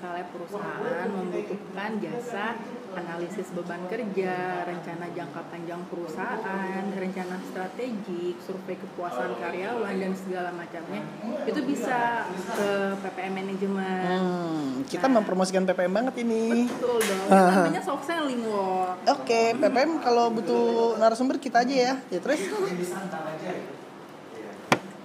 misalnya 0.03 0.27
perusahaan 0.35 1.07
membutuhkan 1.15 1.95
jasa 2.03 2.59
analisis 2.91 3.55
beban 3.55 3.87
kerja 3.87 4.67
rencana 4.67 5.07
jangka 5.15 5.41
panjang 5.47 5.79
perusahaan 5.87 6.83
rencana 6.91 7.39
strategik 7.47 8.35
survei 8.43 8.75
kepuasan 8.75 9.31
karyawan 9.39 9.95
dan 9.95 10.11
segala 10.11 10.51
macamnya 10.51 11.07
itu 11.47 11.55
bisa 11.63 12.27
ke 12.35 12.99
PPM 12.99 13.31
manajemen 13.31 14.03
hmm, 14.11 14.91
kita 14.91 15.07
mempromosikan 15.07 15.63
PPM 15.63 15.95
banget 15.95 16.19
ini. 16.19 16.67
Betul 16.67 16.99
dong 16.99 17.23
namanya 17.31 17.79
soft 17.87 18.03
selling 18.03 18.43
oke 19.07 19.41
PPM 19.55 20.03
kalau 20.03 20.35
butuh 20.35 20.99
narasumber 20.99 21.39
kita 21.39 21.63
aja 21.63 21.75
ya. 21.79 21.93
Ya 22.11 22.19
terus? 22.19 22.43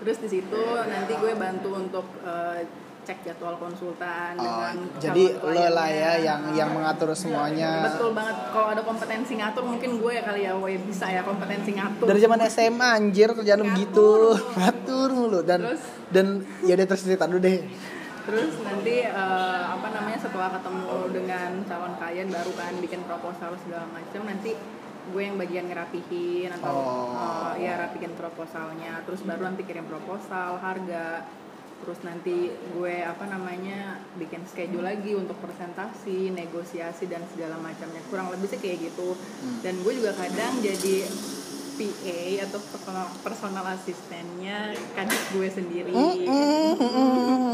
Terus 0.03 0.17
di 0.27 0.29
situ 0.31 0.63
nanti 0.75 1.13
gue 1.15 1.33
bantu 1.39 1.71
untuk 1.79 2.07
eh, 2.27 2.67
cek 3.09 3.25
jadwal 3.25 3.57
konsultan 3.57 4.37
Oh, 4.37 4.45
dengan 4.45 4.75
jadi 5.01 5.25
lo 5.41 5.65
lah 5.73 5.89
ya 5.89 6.13
yang 6.21 6.41
yang 6.53 6.69
mengatur 6.71 7.17
semuanya. 7.17 7.89
Betul 7.89 8.13
banget. 8.13 8.37
Kalau 8.53 8.69
ada 8.69 8.83
kompetensi 8.85 9.33
ngatur 9.33 9.65
mungkin 9.65 9.91
gue 9.97 10.13
ya 10.13 10.23
kali 10.23 10.41
ya 10.45 10.53
gue 10.53 10.73
bisa 10.85 11.09
ya 11.09 11.25
kompetensi 11.25 11.73
ngatur. 11.73 12.05
Dari 12.05 12.21
zaman 12.21 12.41
SMA 12.47 12.89
anjir 12.93 13.33
kerjaan 13.33 13.65
begitu. 13.65 14.37
Ngatur 14.61 15.09
mulu. 15.11 15.41
Dan 15.41 15.65
Terus? 15.65 15.83
dan 16.13 16.27
ya 16.61 16.77
udah 16.77 16.87
terus 16.87 17.03
cerita 17.03 17.25
dulu 17.25 17.41
deh. 17.41 17.59
Terus 18.29 18.53
nanti 18.61 18.95
eh, 19.01 19.63
apa 19.65 19.89
namanya 19.89 20.19
setelah 20.21 20.53
ketemu 20.53 20.93
dengan 21.09 21.51
calon 21.65 21.93
klien 21.97 22.29
baru 22.29 22.53
kan 22.53 22.73
bikin 22.77 23.01
proposal 23.03 23.57
segala 23.57 23.89
macam 23.89 24.21
nanti 24.29 24.53
gue 25.09 25.23
yang 25.25 25.41
bagian 25.41 25.65
ngerapihin 25.65 26.53
atau 26.53 26.77
Oh. 26.77 27.57
eh, 27.57 27.65
ya 27.65 27.81
rapihin 27.81 28.13
proposalnya. 28.13 29.01
Terus 29.09 29.25
baru 29.25 29.49
nanti 29.49 29.65
kirim 29.65 29.89
proposal 29.89 30.61
harga 30.61 31.25
terus 31.83 31.99
nanti 32.03 32.51
gue 32.53 32.97
apa 33.03 33.25
namanya 33.27 34.03
bikin 34.19 34.45
schedule 34.45 34.85
lagi 34.85 35.15
untuk 35.15 35.39
presentasi 35.39 36.35
negosiasi 36.35 37.07
dan 37.07 37.23
segala 37.31 37.57
macamnya. 37.59 38.03
Kurang 38.11 38.35
lebih 38.35 38.51
sih 38.51 38.61
kayak 38.61 38.93
gitu. 38.93 39.15
Dan 39.63 39.81
gue 39.83 39.93
juga 39.97 40.13
kadang 40.15 40.59
jadi 40.61 41.07
PA 41.79 42.19
atau 42.43 42.59
personal, 42.59 43.07
personal 43.23 43.65
asistennya 43.71 44.75
kadang 44.93 45.23
gue 45.31 45.47
sendiri. 45.47 45.95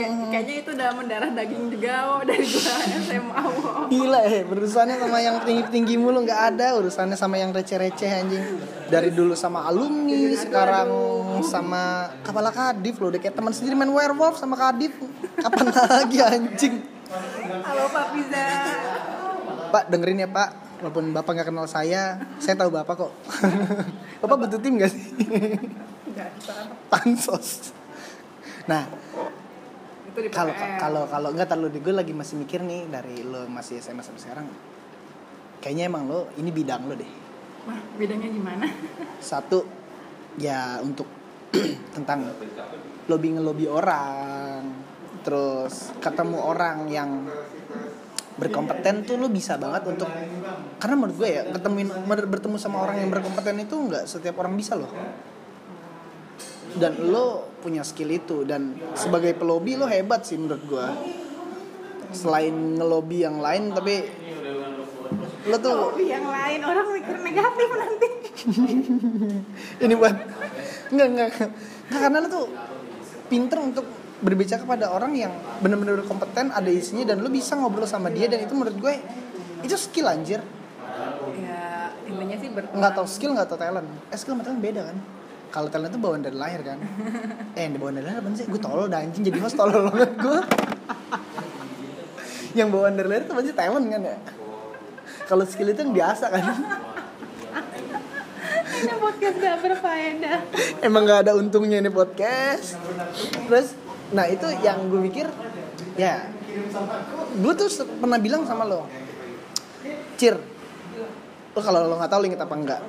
Kay- 0.00 0.16
kayaknya 0.32 0.54
itu 0.64 0.70
udah 0.72 0.88
mendarah 0.96 1.28
daging 1.28 1.68
juga 1.68 1.94
wo, 2.08 2.24
dari 2.24 2.40
gue 2.40 2.64
SMA 3.04 3.42
wo. 3.44 3.84
Gila 3.86 4.20
eh 4.24 4.42
urusannya 4.42 4.96
sama 4.96 5.18
yang 5.20 5.36
tinggi-tinggi 5.44 5.94
mulu 5.94 6.24
nggak 6.24 6.40
ada. 6.56 6.72
Urusannya 6.80 7.14
sama 7.14 7.36
yang 7.36 7.52
receh-receh 7.52 8.08
anjing. 8.08 8.44
Dari 8.88 9.12
dulu 9.12 9.36
sama 9.36 9.68
alumni 9.68 10.32
sekarang 10.32 10.88
sama 11.44 12.08
kepala 12.24 12.48
kadif 12.48 12.96
loh. 12.96 13.12
Udah 13.12 13.20
kayak 13.20 13.36
teman 13.36 13.52
sendiri 13.52 13.76
main 13.76 13.92
werewolf 13.92 14.40
sama 14.40 14.56
kadif. 14.56 14.96
Kapan 15.36 15.68
lagi 15.76 16.18
anjing? 16.18 16.74
Halo 17.44 17.86
Pak 17.92 18.06
Piza 18.10 18.46
Pak 19.70 19.84
dengerin 19.86 20.24
ya 20.24 20.28
Pak 20.28 20.63
walaupun 20.84 21.16
Bapak 21.16 21.32
nggak 21.32 21.48
kenal 21.48 21.64
saya 21.64 22.20
saya 22.36 22.60
tahu 22.60 22.68
Bapak 22.68 23.08
kok. 23.08 23.12
Bapak 24.20 24.36
butuh 24.36 24.60
tim 24.60 24.76
gak 24.76 24.92
sih? 24.92 25.00
Salah. 26.44 26.68
pansos. 26.92 27.72
Nah 28.68 28.84
kalau 30.28 30.52
kalau 30.76 31.02
kalau 31.08 31.28
nggak 31.32 31.48
terlalu 31.48 31.72
di 31.72 31.80
gue 31.80 31.94
lagi 31.96 32.12
masih 32.12 32.36
mikir 32.36 32.60
nih 32.60 32.84
dari 32.92 33.24
lo 33.24 33.48
masih 33.48 33.80
SMA 33.80 34.04
sampai 34.04 34.20
sekarang. 34.20 34.46
Kayaknya 35.64 35.88
emang 35.88 36.04
lo 36.04 36.28
ini 36.36 36.52
bidang 36.52 36.84
lo 36.84 36.94
deh. 36.94 37.12
Wah, 37.64 37.80
bedanya 37.96 38.28
gimana? 38.28 38.68
Satu 39.24 39.64
ya 40.36 40.84
untuk 40.84 41.08
tentang 41.96 42.28
lobby 43.08 43.32
ngelobi 43.32 43.64
orang. 43.64 44.84
Terus 45.24 45.96
ketemu 46.04 46.36
orang 46.44 46.92
yang 46.92 47.24
berkompeten 48.34 49.06
tuh 49.06 49.14
lo 49.14 49.30
bisa 49.30 49.54
banget 49.54 49.86
untuk 49.86 50.10
karena 50.82 50.94
menurut 50.98 51.16
gue 51.22 51.30
ya 51.30 51.42
ketemuin 51.54 51.88
bertemu 52.06 52.56
sama 52.58 52.82
orang 52.82 53.06
yang 53.06 53.10
berkompeten 53.14 53.62
itu 53.62 53.74
nggak 53.78 54.04
setiap 54.10 54.42
orang 54.42 54.54
bisa 54.58 54.74
loh. 54.74 54.90
Dan 56.74 57.14
lo 57.14 57.54
punya 57.62 57.86
skill 57.86 58.10
itu 58.10 58.42
dan 58.42 58.74
sebagai 58.98 59.38
pelobi 59.38 59.78
lo 59.78 59.86
hebat 59.86 60.26
sih 60.26 60.34
menurut 60.34 60.62
gue. 60.66 60.86
Selain 62.10 62.50
ngelobi 62.50 63.22
yang 63.22 63.38
lain 63.38 63.70
tapi 63.70 64.02
lo 65.44 65.56
tuh 65.60 65.94
Tapi 65.94 66.06
yang 66.10 66.26
lain 66.26 66.60
orang 66.66 66.86
mikir 66.90 67.16
negatif 67.22 67.68
nanti. 67.70 68.08
Ini 69.86 69.94
buat 69.94 70.16
nggak 70.90 71.08
nggak 71.14 71.30
karena 71.90 72.18
lo 72.18 72.28
tuh 72.28 72.46
pinter 73.30 73.58
untuk 73.62 74.03
berbicara 74.24 74.64
kepada 74.64 74.88
orang 74.88 75.12
yang 75.12 75.32
benar-benar 75.60 76.00
kompeten 76.08 76.48
ada 76.48 76.72
isinya 76.72 77.12
dan 77.12 77.20
lo 77.20 77.28
bisa 77.28 77.52
ngobrol 77.60 77.84
sama 77.84 78.08
dia 78.08 78.24
dan 78.24 78.40
itu 78.40 78.56
menurut 78.56 78.76
gue 78.80 78.94
itu 79.60 79.76
skill 79.76 80.08
anjir. 80.08 80.40
Ya 81.36 81.92
intinya 82.08 82.36
sih 82.40 82.48
nggak 82.48 82.92
tahu 82.96 83.06
skill 83.06 83.36
nggak 83.36 83.48
tahu 83.52 83.60
talent. 83.60 83.88
Eh 84.08 84.16
skill 84.16 84.40
sama 84.40 84.44
talent 84.48 84.64
beda 84.64 84.80
kan? 84.88 84.96
Kalau 85.52 85.68
talent 85.68 85.92
itu 85.92 86.00
bawaan 86.00 86.24
dari 86.24 86.36
lahir 86.40 86.64
kan? 86.64 86.80
Eh 87.56 87.68
yang 87.68 87.76
bawaan 87.76 88.00
dari 88.00 88.06
lahir 88.08 88.18
apa 88.24 88.28
sih? 88.32 88.48
Gue 88.48 88.60
tolol 88.60 88.88
dah 88.88 89.04
anjing. 89.04 89.22
Jadi 89.28 89.38
host 89.44 89.54
tolol 89.60 89.92
banget 89.92 90.10
gue 90.16 90.40
yang 92.58 92.72
bawaan 92.72 92.96
dari 92.96 93.08
lahir 93.12 93.22
itu 93.28 93.32
pasti 93.36 93.52
talent 93.52 93.86
kan 93.92 94.00
ya? 94.00 94.16
Kalau 95.28 95.44
skill 95.44 95.68
itu 95.68 95.80
yang 95.84 95.92
biasa 95.92 96.24
kan? 96.32 96.44
Ini 98.74 98.94
podcast 99.00 99.36
gak 99.40 99.58
berfaedah. 99.64 100.38
Emang 100.84 101.08
nggak 101.08 101.20
ada 101.28 101.32
untungnya 101.38 101.80
ini 101.80 101.88
podcast. 101.88 102.76
Terus 103.48 103.83
nah 104.12 104.28
itu 104.28 104.46
yang 104.60 104.90
gue 104.90 105.00
pikir 105.08 105.26
ya 105.96 106.28
gue 107.34 107.52
tuh 107.56 107.68
pernah 107.98 108.20
bilang 108.20 108.44
sama 108.44 108.66
lo 108.66 108.84
cir 110.18 110.36
lo 111.54 111.60
kalau 111.62 111.86
lo 111.86 111.94
nggak 111.96 112.10
tahu 112.10 112.20
lo 112.20 112.26
inget 112.26 112.42
apa 112.42 112.54
enggak 112.54 112.80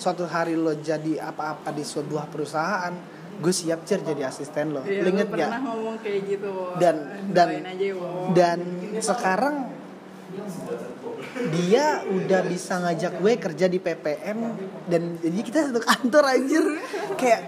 suatu 0.00 0.24
hari 0.26 0.56
lo 0.56 0.74
jadi 0.74 1.22
apa-apa 1.22 1.70
di 1.70 1.84
sebuah 1.84 2.26
perusahaan 2.32 2.92
gue 3.34 3.50
siap 3.50 3.82
cir 3.82 3.98
jadi 3.98 4.30
asisten 4.30 4.78
lo. 4.78 4.86
Iya, 4.86 5.02
lo 5.02 5.08
inget 5.10 5.26
gak 5.26 5.34
pernah 5.34 5.60
ngomong 5.66 5.96
kayak 5.98 6.20
gitu 6.22 6.52
Dan- 6.78 7.34
dan- 7.34 7.66
aja 7.66 7.90
dan 8.30 8.58
sekarang 9.02 9.56
dia 11.50 12.06
udah 12.06 12.40
bisa 12.46 12.78
ngajak 12.78 13.18
gue 13.18 13.32
kerja 13.38 13.66
di 13.66 13.78
PPM 13.82 14.38
dan 14.86 15.18
jadi 15.18 15.40
kita 15.42 15.58
satu 15.70 15.80
kantor 15.82 16.24
anjir. 16.30 16.62
Kayak 17.18 17.42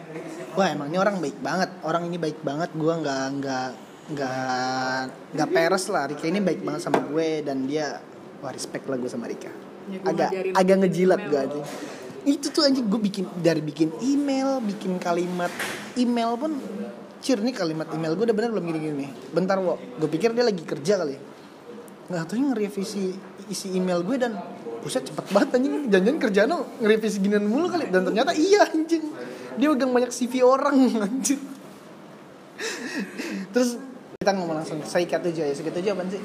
wah 0.57 0.69
emang 0.73 0.89
ini 0.89 0.99
orang 0.99 1.21
baik 1.21 1.39
banget. 1.45 1.71
Orang 1.85 2.03
ini 2.09 2.17
baik 2.17 2.41
banget 2.41 2.73
gue 2.73 2.95
nggak 2.97 3.25
nggak 3.39 3.69
nggak 4.17 5.01
nggak 5.37 5.49
peres 5.53 5.85
lah. 5.93 6.09
Rika 6.09 6.25
ini 6.27 6.41
baik 6.41 6.65
banget 6.65 6.81
sama 6.89 7.05
gue 7.05 7.45
dan 7.45 7.69
dia 7.69 8.01
wah 8.41 8.51
respect 8.51 8.89
lah 8.89 8.97
gue 8.97 9.11
sama 9.13 9.29
Rika. 9.29 9.53
Ya, 9.87 10.03
agak 10.03 10.31
agak 10.57 10.77
ngejilat 10.83 11.21
gue 11.29 11.39
aja. 11.39 11.61
Itu 12.27 12.51
tuh 12.51 12.67
anjing 12.67 12.89
gue 12.89 12.99
bikin 12.99 13.25
dari 13.39 13.63
bikin 13.63 13.93
email 14.03 14.59
bikin 14.65 14.99
kalimat 14.99 15.53
email 15.95 16.35
pun 16.35 16.59
cir 17.23 17.39
nih 17.39 17.55
kalimat 17.55 17.87
email 17.95 18.19
gue 18.19 18.25
udah 18.27 18.37
bener 18.37 18.51
belum 18.57 18.65
gini-gini 18.67 18.95
nih. 19.07 19.11
Bentar 19.31 19.61
wo. 19.61 19.79
Gue 20.01 20.09
pikir 20.11 20.33
dia 20.33 20.43
lagi 20.43 20.65
kerja 20.65 21.05
kali 21.05 21.17
nggak 22.07 22.23
tahu 22.31 22.39
nge-revisi 22.39 23.19
isi 23.51 23.75
email 23.75 23.99
gue 24.07 24.15
dan 24.15 24.39
buset 24.79 25.03
cepet 25.03 25.27
banget 25.35 25.59
anjing. 25.59 25.91
Jangan-jangan 25.91 26.21
kerjaan 26.23 26.49
lo 26.51 26.59
nge-revisi 26.83 27.17
ginian 27.19 27.45
mulu 27.47 27.67
kali. 27.67 27.91
Dan 27.91 28.07
ternyata 28.07 28.31
iya 28.35 28.67
anjing 28.71 29.16
dia 29.57 29.69
megang 29.73 29.93
banyak 29.93 30.13
CV 30.13 30.45
orang 30.45 30.77
anjing. 31.01 31.43
Terus 33.53 33.81
kita 34.17 34.33
ngomong 34.33 34.57
langsung 34.65 34.81
Seika 34.85 35.21
tujuh 35.21 35.45
ya 35.45 35.53
Seika 35.53 35.73
tujuh 35.73 35.93
apaan 35.93 36.09
sih? 36.09 36.23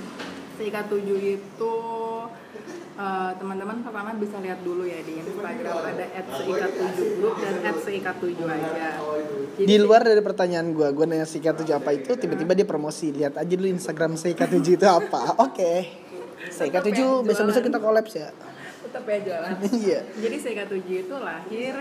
Seika 0.56 0.86
7 0.86 1.02
itu 1.17 1.74
eh, 2.96 3.32
teman-teman 3.39 3.82
pertama 3.82 4.13
bisa 4.13 4.38
lihat 4.39 4.62
dulu 4.62 4.86
ya 4.86 5.02
di 5.02 5.17
Instagram. 5.20 5.74
Ada 5.89 6.06
@seika7 6.38 6.98
grup 7.17 7.36
dan 7.41 7.56
@seika7 7.82 8.26
aja. 8.46 8.89
Jadi 9.58 9.65
di 9.65 9.76
luar 9.82 10.06
dari 10.06 10.22
pertanyaan 10.22 10.70
gue 10.72 10.88
gue 10.94 11.06
nanya 11.10 11.26
Seika 11.26 11.58
tujuh 11.58 11.76
apa 11.76 11.98
itu 11.98 12.13
tiba-tiba 12.13 12.54
dia 12.54 12.67
promosi. 12.67 13.10
Lihat 13.10 13.41
aja 13.41 13.54
dulu 13.54 13.67
Instagram 13.74 14.15
Seika 14.20 14.46
tujuh 14.46 14.78
itu 14.78 14.88
apa. 14.88 15.41
Oke. 15.41 15.89
Seika 16.52 16.82
tujuh 16.86 17.26
besok-besok 17.26 17.70
kita 17.70 17.80
kolaps 17.82 18.13
ya? 18.17 18.30
Tetap 18.86 19.04
ya 19.08 19.17
jualan. 19.24 19.52
iya. 19.82 20.00
Jadi 20.13 20.36
Seika 20.38 20.63
7 20.70 20.78
itu 20.86 21.15
lahir 21.17 21.74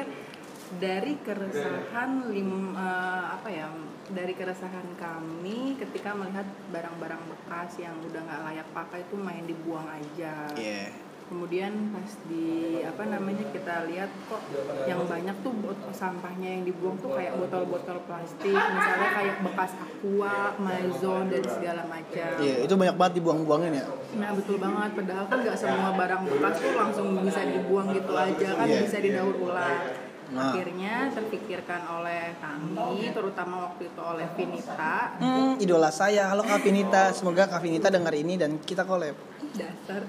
dari 0.79 1.19
keresahan 1.27 2.31
lim, 2.31 2.77
eh, 2.79 3.25
apa 3.35 3.49
ya 3.51 3.67
dari 4.11 4.35
keresahan 4.39 4.95
kami 4.95 5.75
ketika 5.79 6.15
melihat 6.15 6.47
barang-barang 6.71 7.23
bekas 7.27 7.79
yang 7.83 7.95
udah 8.07 8.21
nggak 8.23 8.43
layak 8.47 8.69
pakai 8.71 9.03
itu 9.03 9.17
main 9.19 9.43
dibuang 9.47 9.87
aja. 9.87 10.47
iya 10.55 10.91
kemudian 11.31 11.95
pas 11.95 12.11
di 12.27 12.83
apa 12.83 13.07
namanya 13.07 13.47
kita 13.55 13.87
lihat 13.87 14.11
kok 14.27 14.43
yang 14.83 15.07
banyak 15.07 15.37
tuh 15.47 15.55
sampahnya 15.95 16.59
yang 16.59 16.67
dibuang 16.67 16.99
tuh 16.99 17.15
kayak 17.15 17.39
botol-botol 17.39 18.03
plastik 18.03 18.51
misalnya 18.51 19.09
kayak 19.15 19.37
bekas 19.39 19.79
aqua, 19.79 20.59
maison 20.59 21.31
dan 21.31 21.43
segala 21.47 21.87
macam. 21.87 22.35
iya 22.43 22.67
itu 22.67 22.75
banyak 22.75 22.97
banget 22.99 23.13
dibuang-buangin 23.23 23.79
ya 23.79 23.87
Nah 24.11 24.35
betul 24.35 24.59
banget, 24.59 24.91
padahal 24.99 25.25
kan 25.31 25.39
nggak 25.39 25.55
semua 25.55 25.91
barang 25.95 26.23
bekas 26.27 26.55
tuh 26.59 26.75
langsung 26.75 27.07
bisa 27.23 27.41
dibuang 27.47 27.87
gitu 27.95 28.13
aja 28.19 28.49
kan 28.59 28.67
Iya. 28.67 28.81
bisa 28.91 28.99
didaur 28.99 29.37
ulang. 29.39 30.10
Nah. 30.31 30.55
Akhirnya 30.55 31.11
terpikirkan 31.11 31.83
oleh 31.91 32.39
kami, 32.39 33.11
terutama 33.11 33.67
waktu 33.67 33.91
itu 33.91 33.99
oleh 33.99 34.27
Vinita, 34.39 35.19
Hmm, 35.19 35.59
idola 35.59 35.91
saya. 35.91 36.31
Halo 36.31 36.47
Kak 36.47 36.63
Vinita. 36.63 37.11
Semoga 37.11 37.51
Kak 37.51 37.59
Vinita 37.59 37.91
dengar 37.91 38.15
ini 38.15 38.39
dan 38.39 38.63
kita 38.63 38.87
collab. 38.87 39.19
dasar 39.51 40.07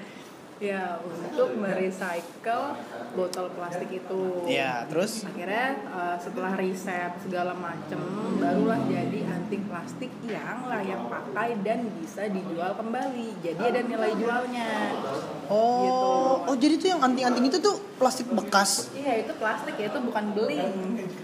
ya 0.62 1.02
untuk 1.02 1.58
merecycle 1.58 2.78
botol 3.12 3.50
plastik 3.52 3.90
itu. 3.92 4.46
Ya, 4.46 4.86
terus 4.86 5.26
akhirnya 5.26 5.68
uh, 5.90 6.16
setelah 6.16 6.54
riset 6.54 7.18
segala 7.20 7.52
macem 7.52 7.98
barulah 8.38 8.78
jadi 8.86 9.20
anting 9.28 9.66
plastik 9.66 10.14
yang 10.24 10.64
layak 10.64 11.02
pakai 11.04 11.58
dan 11.60 11.90
bisa 11.94 12.26
dijual 12.26 12.72
kembali 12.72 13.42
jadi 13.42 13.60
ada 13.60 13.82
nilai 13.82 14.12
jualnya 14.16 14.70
Oh, 15.46 15.82
Gitu. 15.82 16.08
oh 16.48 16.56
jadi 16.56 16.74
tuh 16.78 16.90
yang 16.90 17.02
anting-anting 17.04 17.46
itu 17.46 17.60
tuh 17.60 17.76
plastik 17.98 18.30
bekas. 18.30 18.88
iya 18.94 19.20
itu 19.20 19.34
plastik 19.36 19.76
ya 19.76 19.90
itu 19.90 20.00
bukan 20.00 20.32
beling 20.32 20.72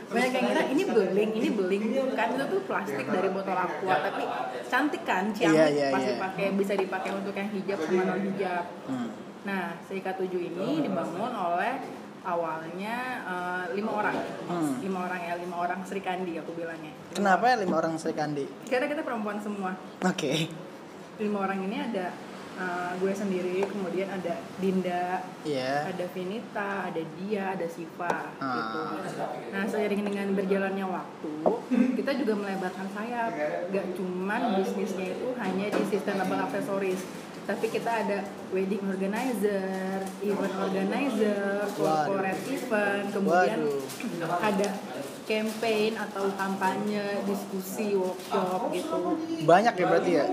banyak 0.08 0.32
yang 0.32 0.46
kira 0.46 0.64
ini 0.68 0.84
beling 0.84 1.32
ini 1.34 1.50
beling 1.50 1.84
kan 2.12 2.36
itu 2.36 2.46
tuh 2.48 2.62
plastik 2.64 3.06
dari 3.06 3.30
botol 3.30 3.56
aqua 3.56 3.96
tapi 4.04 4.24
cantik 4.64 5.04
kan 5.04 5.32
ciamik 5.32 5.56
Iya, 5.56 5.66
iya, 5.70 5.88
pas 5.90 6.02
iya. 6.02 6.10
dipakai 6.12 6.46
bisa 6.54 6.74
dipakai 6.76 7.12
untuk 7.14 7.32
yang 7.32 7.50
hijab 7.50 7.78
sama 7.80 8.02
non 8.04 8.20
hijab 8.26 8.66
Hmm. 8.88 9.10
Nah, 9.44 9.78
Seika 9.82 10.12
7 10.12 10.28
ini 10.32 10.82
dibangun 10.82 11.32
oleh 11.32 11.74
awalnya 12.24 12.96
eh, 13.24 13.66
lima 13.74 13.92
orang, 13.94 14.16
Hmm. 14.46 14.74
lima 14.80 15.00
orang 15.04 15.22
ya, 15.22 15.34
lima 15.38 15.56
orang 15.58 15.80
Sri 15.84 16.00
Kandi 16.00 16.36
aku 16.36 16.52
bilangnya. 16.54 16.92
Kenapa 17.12 17.48
ya 17.48 17.56
lima 17.58 17.76
orang 17.78 17.96
Sri 17.96 18.12
Kandi? 18.12 18.44
Karena 18.66 18.86
kita 18.86 19.02
perempuan 19.02 19.40
semua. 19.40 19.72
Oke. 20.02 20.52
Lima 21.18 21.38
orang 21.42 21.64
ini 21.64 21.78
ada 21.82 22.12
eh, 22.58 22.92
gue 22.98 23.14
sendiri, 23.14 23.62
kemudian 23.64 24.10
ada 24.10 24.34
Dinda, 24.58 25.22
Iya. 25.46 25.88
ada 25.88 26.06
Vinita, 26.10 26.90
ada 26.90 27.02
Dia, 27.16 27.54
ada 27.54 27.68
Siva 27.70 28.34
Ah. 28.36 28.50
gitu. 28.52 28.82
Nah, 29.54 29.64
seiring 29.64 30.02
dengan 30.02 30.34
berjalannya 30.34 30.82
waktu, 30.84 31.34
kita 31.96 32.18
juga 32.18 32.34
melebarkan 32.36 32.90
sayap. 32.92 33.30
Gak 33.70 33.86
cuman 33.94 34.58
bisnisnya 34.58 35.14
itu 35.14 35.38
hanya 35.38 35.70
di 35.70 35.82
sustainable 35.86 36.42
accessories, 36.42 37.06
tapi 37.48 37.72
kita 37.72 37.88
ada 37.88 38.28
wedding 38.52 38.84
organizer, 38.84 40.04
event 40.20 40.56
organizer, 40.60 41.64
corporate 41.80 42.44
event, 42.52 43.08
kemudian 43.16 43.60
Waduh. 43.64 44.40
ada 44.44 44.70
campaign 45.24 45.96
atau 45.96 46.28
kampanye, 46.36 47.24
diskusi, 47.24 47.96
workshop 47.96 48.68
gitu. 48.76 49.16
Banyak 49.48 49.74
ya 49.80 49.86
berarti 49.88 50.12
ya? 50.12 50.26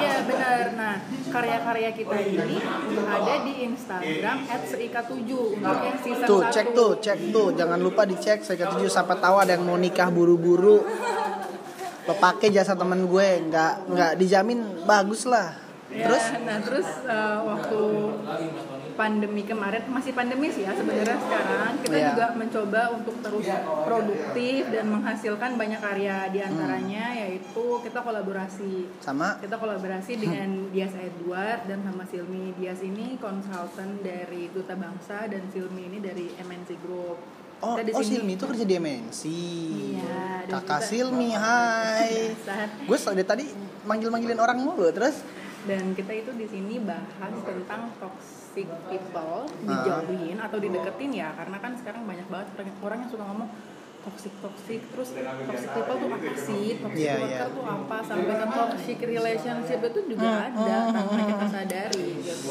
Iya 0.00 0.16
benar. 0.24 0.60
Nah 0.80 0.94
karya-karya 1.28 1.90
kita 1.92 2.16
ini 2.24 2.56
ada 3.04 3.34
di 3.44 3.52
Instagram 3.68 4.36
@seika7 4.48 5.12
untuk 5.60 5.78
yang 5.84 5.98
season 6.00 6.24
Tuh, 6.24 6.40
1. 6.40 6.52
cek 6.56 6.66
tuh, 6.72 6.90
cek 7.04 7.18
tuh. 7.36 7.48
Jangan 7.52 7.80
lupa 7.84 8.08
dicek 8.08 8.40
Sri 8.40 8.56
Kandi 8.56 8.80
tujuh 8.80 8.88
siapa 8.88 9.20
tahu 9.20 9.44
ada 9.44 9.56
yang 9.56 9.64
mau 9.68 9.76
nikah 9.76 10.08
buru-buru. 10.08 10.80
Lo 12.06 12.14
pakai 12.16 12.48
jasa 12.48 12.72
temen 12.72 13.04
gue, 13.04 13.28
nggak 13.52 13.92
nggak 13.92 14.12
dijamin 14.16 14.84
bagus 14.88 15.28
lah. 15.28 15.65
Ya, 15.86 16.10
Terus 16.10 16.24
nah 16.42 16.58
terus 16.58 16.88
eh, 17.06 17.38
waktu 17.46 17.80
pandemi 18.96 19.44
kemarin 19.44 19.84
masih 19.86 20.16
pandemi 20.16 20.48
sih 20.48 20.64
ya 20.64 20.72
sebenarnya 20.72 21.14
sekarang 21.14 21.72
kita 21.84 21.96
Iya. 21.96 22.08
juga 22.10 22.26
mencoba 22.34 22.82
untuk 22.96 23.14
terus 23.20 23.46
produktif 23.84 24.66
dan 24.72 24.84
menghasilkan 24.88 25.50
banyak 25.54 25.78
karya 25.78 26.32
di 26.32 26.40
antaranya 26.40 27.04
Hmm. 27.12 27.20
yaitu 27.22 27.64
kita 27.84 28.00
kolaborasi 28.00 28.88
sama 28.98 29.36
kita 29.38 29.54
kolaborasi 29.54 30.12
dengan 30.16 30.72
Dias 30.72 30.96
Edward 30.96 31.68
dan 31.68 31.84
sama 31.84 32.02
Silmi 32.08 32.56
Dias 32.56 32.80
ini 32.80 33.20
konsultan 33.20 34.00
dari 34.00 34.48
Duta 34.50 34.74
Bangsa 34.74 35.28
dan 35.28 35.44
Silmi 35.52 35.86
ini 35.86 35.98
dari 36.00 36.32
MNC 36.34 36.70
Group 36.82 37.18
Oh, 37.56 37.80
oh 37.80 38.04
Silmi 38.04 38.36
itu 38.36 38.44
kerja 38.44 38.68
di 38.68 38.76
MNC. 38.76 39.20
Iya, 39.96 40.44
Kakak 40.44 40.84
Silmi, 40.84 41.32
hai. 41.32 42.36
Gue 42.84 42.98
dari 43.00 43.24
tadi 43.24 43.48
manggil-manggilin 43.80 44.36
orang 44.36 44.60
mulu 44.60 44.84
terus. 44.92 45.24
Dan 45.66 45.92
kita 45.92 46.12
itu 46.16 46.30
di 46.32 46.46
sini 46.46 46.78
bahas 46.78 47.04
tentang 47.36 47.90
toxic 47.96 48.64
people 48.86 49.44
Ah. 49.44 49.66
dijauhin 49.66 50.38
atau 50.38 50.56
dideketin 50.56 51.10
ya 51.12 51.34
karena 51.34 51.58
kan 51.58 51.74
sekarang 51.74 52.02
banyak 52.02 52.26
banget 52.26 52.48
orang- 52.54 52.80
orang 52.80 52.98
yang 53.00 53.10
suka 53.10 53.24
ngomong 53.24 53.50
toxic 54.00 54.30
toxic 54.38 54.80
terus 54.86 55.10
toxic 55.10 55.66
people 55.68 55.96
tuh 55.96 56.08
apa 56.08 56.34
sih 56.36 56.66
toxic 56.78 57.02
Iya, 57.02 57.14
worker 57.18 57.34
iya. 57.42 57.46
tuh 57.50 57.64
apa 57.66 57.96
sampai 58.00 58.32
ke 58.32 58.46
toxic 58.48 58.98
relationship 59.04 59.78
itu 59.84 60.00
juga 60.08 60.28
Hmm, 60.30 60.46
ada 60.46 60.76
hmm, 60.78 60.94
tanpa 60.94 61.10
hmm, 61.12 61.26
kita 61.26 61.46
sadari 61.50 62.06
gitu. 62.16 62.48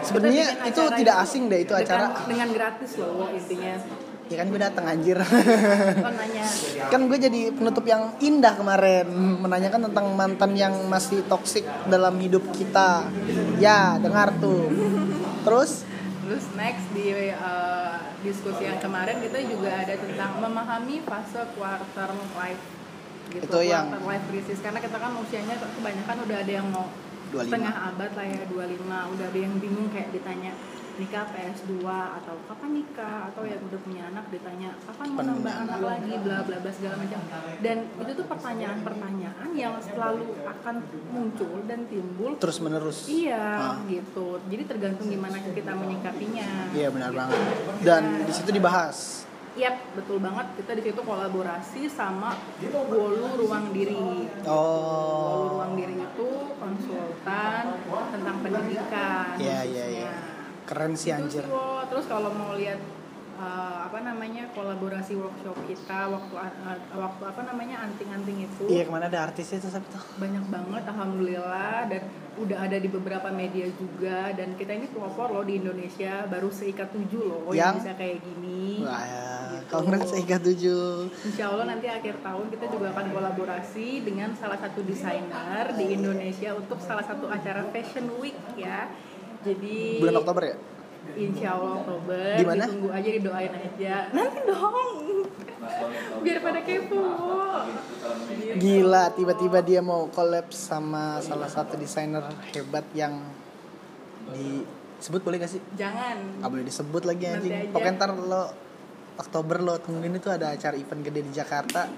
Sebenarnya 0.00 0.46
itu 0.62 0.82
tidak 0.94 1.16
asing 1.20 1.42
deh, 1.46 1.60
itu 1.60 1.74
dengan- 1.74 2.06
acara. 2.06 2.06
dengan 2.24 2.48
gratis 2.52 2.90
loh 2.96 3.26
intinya 3.28 3.72
Ya 4.32 4.40
kan 4.40 4.48
gue 4.48 4.60
datang 4.60 4.84
anjir. 4.88 5.20
kan 6.92 7.00
gue 7.04 7.18
jadi 7.20 7.52
penutup 7.52 7.84
yang 7.84 8.16
indah 8.16 8.56
kemarin 8.56 9.04
menanyakan 9.44 9.92
tentang 9.92 10.06
mantan 10.16 10.56
yang 10.56 10.72
masih 10.88 11.20
toksik 11.28 11.68
dalam 11.92 12.16
hidup 12.16 12.40
kita. 12.56 13.04
Ya, 13.60 14.00
dengar 14.00 14.32
tuh. 14.40 14.72
Terus 15.44 15.84
Terus 16.22 16.48
next 16.56 16.86
di 16.96 17.12
uh, 17.12 17.98
diskusi 18.24 18.64
yang 18.64 18.80
kemarin 18.80 19.20
kita 19.20 19.36
juga 19.44 19.84
ada 19.84 19.94
tentang 20.00 20.40
memahami 20.40 21.04
fase 21.04 21.44
quarter 21.52 22.10
life 22.32 22.62
gitu. 23.28 23.44
Itu 23.52 23.58
yang- 23.60 23.92
quarter 23.92 24.08
life 24.08 24.24
crisis 24.32 24.58
karena 24.64 24.80
kita 24.80 24.96
kan 24.96 25.12
usianya 25.20 25.60
kebanyakan 25.60 26.16
udah 26.24 26.36
ada 26.40 26.52
yang 26.56 26.66
mau 26.72 26.88
25. 27.36 27.48
setengah 27.48 27.74
abad 27.90 28.10
lah 28.16 28.26
ya 28.28 28.42
25 28.48 29.12
udah 29.12 29.26
ada 29.28 29.38
yang 29.40 29.54
bingung 29.60 29.88
kayak 29.92 30.08
ditanya 30.12 30.52
nikah 31.02 31.26
PS2 31.28 31.82
atau 31.82 32.34
kapan 32.46 32.70
nikah 32.72 33.26
atau 33.26 33.42
yang 33.42 33.58
udah 33.58 33.80
punya 33.82 34.02
anak 34.06 34.24
ditanya 34.30 34.70
kapan 34.86 35.06
mau 35.10 35.22
nambah 35.24 35.54
anak 35.58 35.78
lagi 35.82 36.12
bla 36.16 36.38
bla 36.40 36.56
bla 36.56 36.70
segala 36.70 36.94
macam 36.96 37.20
dan 37.58 37.76
itu 37.98 38.10
tuh 38.14 38.26
pertanyaan-pertanyaan 38.30 39.48
yang 39.52 39.74
selalu 39.82 40.22
akan 40.46 40.74
muncul 41.10 41.58
dan 41.66 41.84
timbul 41.86 42.38
terus 42.38 42.62
menerus. 42.62 43.10
Iya, 43.10 43.42
Ah. 43.42 43.76
gitu. 43.84 44.38
Jadi 44.46 44.62
tergantung 44.64 45.06
gimana 45.06 45.36
kita 45.38 45.72
menyikapinya. 45.72 46.70
Iya 46.70 46.88
benar 46.88 47.10
Gitu. 47.10 47.18
banget. 47.18 47.40
Dan 47.82 48.02
di 48.22 48.32
situ 48.32 48.50
dibahas. 48.50 49.26
Yap, 49.52 49.76
betul 49.92 50.16
banget. 50.16 50.46
Kita 50.56 50.72
di 50.72 50.82
situ 50.82 51.00
kolaborasi 51.02 51.84
sama 51.84 52.32
Wolu 52.72 53.36
Ruang 53.36 53.68
Diri. 53.68 53.92
Wolu 53.92 54.48
Oh. 54.48 55.60
Ruang 55.60 55.76
Diri 55.76 56.00
itu 56.00 56.28
konsultan 56.56 57.64
tentang 57.84 58.36
pendidikan. 58.40 59.36
Iya, 59.36 59.60
iya, 59.66 59.86
iya. 59.92 60.12
Keren 60.72 60.96
sih 60.96 61.12
anjir 61.12 61.44
Wo. 61.52 61.84
terus 61.92 62.08
kalau 62.08 62.32
mau 62.32 62.56
lihat 62.56 62.80
eh, 63.36 63.78
apa 63.84 63.98
namanya 64.00 64.48
kolaborasi 64.56 65.20
workshop 65.20 65.60
kita 65.68 66.08
waktu 66.08 66.34
eh, 66.40 66.80
waktu 66.96 67.22
apa 67.28 67.40
namanya 67.44 67.84
anting-anting 67.84 68.48
itu 68.48 68.64
iya 68.72 68.88
ke 68.88 68.90
mana 68.90 69.12
ada 69.12 69.28
artisnya 69.28 69.60
tapi 69.60 69.84
tuh 69.92 70.04
banyak 70.16 70.44
banget 70.48 70.82
alhamdulillah 70.88 71.76
dan 71.92 72.02
udah 72.40 72.58
ada 72.64 72.80
di 72.80 72.88
beberapa 72.88 73.28
media 73.28 73.68
juga 73.76 74.32
dan 74.32 74.56
kita 74.56 74.72
ini 74.72 74.88
pelopor 74.88 75.28
loh 75.28 75.44
di 75.44 75.60
Indonesia 75.60 76.24
baru 76.32 76.48
seikat 76.48 76.88
tujuh 76.96 77.20
loh 77.20 77.40
yang, 77.52 77.76
Yang? 77.76 77.84
bisa 77.84 77.92
kayak 78.00 78.18
gini 78.24 78.80
wah 78.80 79.04
ya 79.04 79.32
Gitu. 79.52 79.68
kongres 79.68 80.10
Ika 80.16 80.38
7 80.40 81.28
Insya 81.28 81.44
Allah 81.52 81.66
nanti 81.68 81.86
akhir 81.88 82.20
tahun 82.24 82.46
kita 82.52 82.64
juga 82.72 82.86
akan 82.92 83.06
kolaborasi 83.12 84.04
dengan 84.04 84.32
salah 84.36 84.58
satu 84.58 84.80
desainer 84.84 85.66
di 85.76 85.84
Indonesia 85.96 86.56
untuk 86.56 86.80
salah 86.80 87.04
satu 87.04 87.28
acara 87.28 87.64
Fashion 87.70 88.08
Week 88.18 88.36
ya. 88.56 88.88
Jadi 89.42 89.98
bulan 89.98 90.16
Oktober 90.22 90.42
ya 90.46 90.56
Insya 91.12 91.58
Allah 91.58 91.82
Oktober. 91.82 92.26
Di 92.38 92.44
mana? 92.46 92.64
Ditunggu 92.64 92.88
aja, 92.94 93.08
didoain 93.10 93.52
aja. 93.52 93.94
Nanti 94.14 94.38
dong. 94.46 95.26
Biar 96.22 96.38
pada 96.38 96.60
kepo. 96.62 97.02
Gila 98.58 99.04
tiba-tiba 99.14 99.58
dia 99.66 99.80
mau 99.82 100.06
collab 100.14 100.54
sama 100.54 101.18
salah 101.18 101.50
satu 101.50 101.74
desainer 101.74 102.22
hebat 102.54 102.86
yang 102.94 103.18
disebut 104.30 105.20
boleh 105.26 105.42
gak 105.42 105.50
sih 105.58 105.62
Jangan. 105.74 106.38
Gak 106.38 106.50
boleh 106.50 106.64
disebut 106.66 107.02
lagi 107.02 107.24
anjing. 107.26 107.50
aja. 107.50 107.70
Pokoknya 107.74 107.94
ntar 107.98 108.10
lo 108.14 108.44
Oktober 109.18 109.58
lo 109.60 109.74
tungguin 109.82 110.16
itu 110.16 110.30
ada 110.30 110.54
acara 110.54 110.78
event 110.78 111.02
gede 111.02 111.20
di 111.26 111.32
Jakarta 111.34 111.90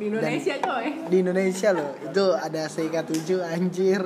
Di 0.00 0.08
Indonesia 0.08 0.54
coy. 0.64 0.86
di 1.12 1.16
Indonesia 1.20 1.68
loh. 1.76 1.92
Itu 2.00 2.32
ada 2.32 2.62
Seika 2.72 3.04
7 3.04 3.44
anjir. 3.44 4.00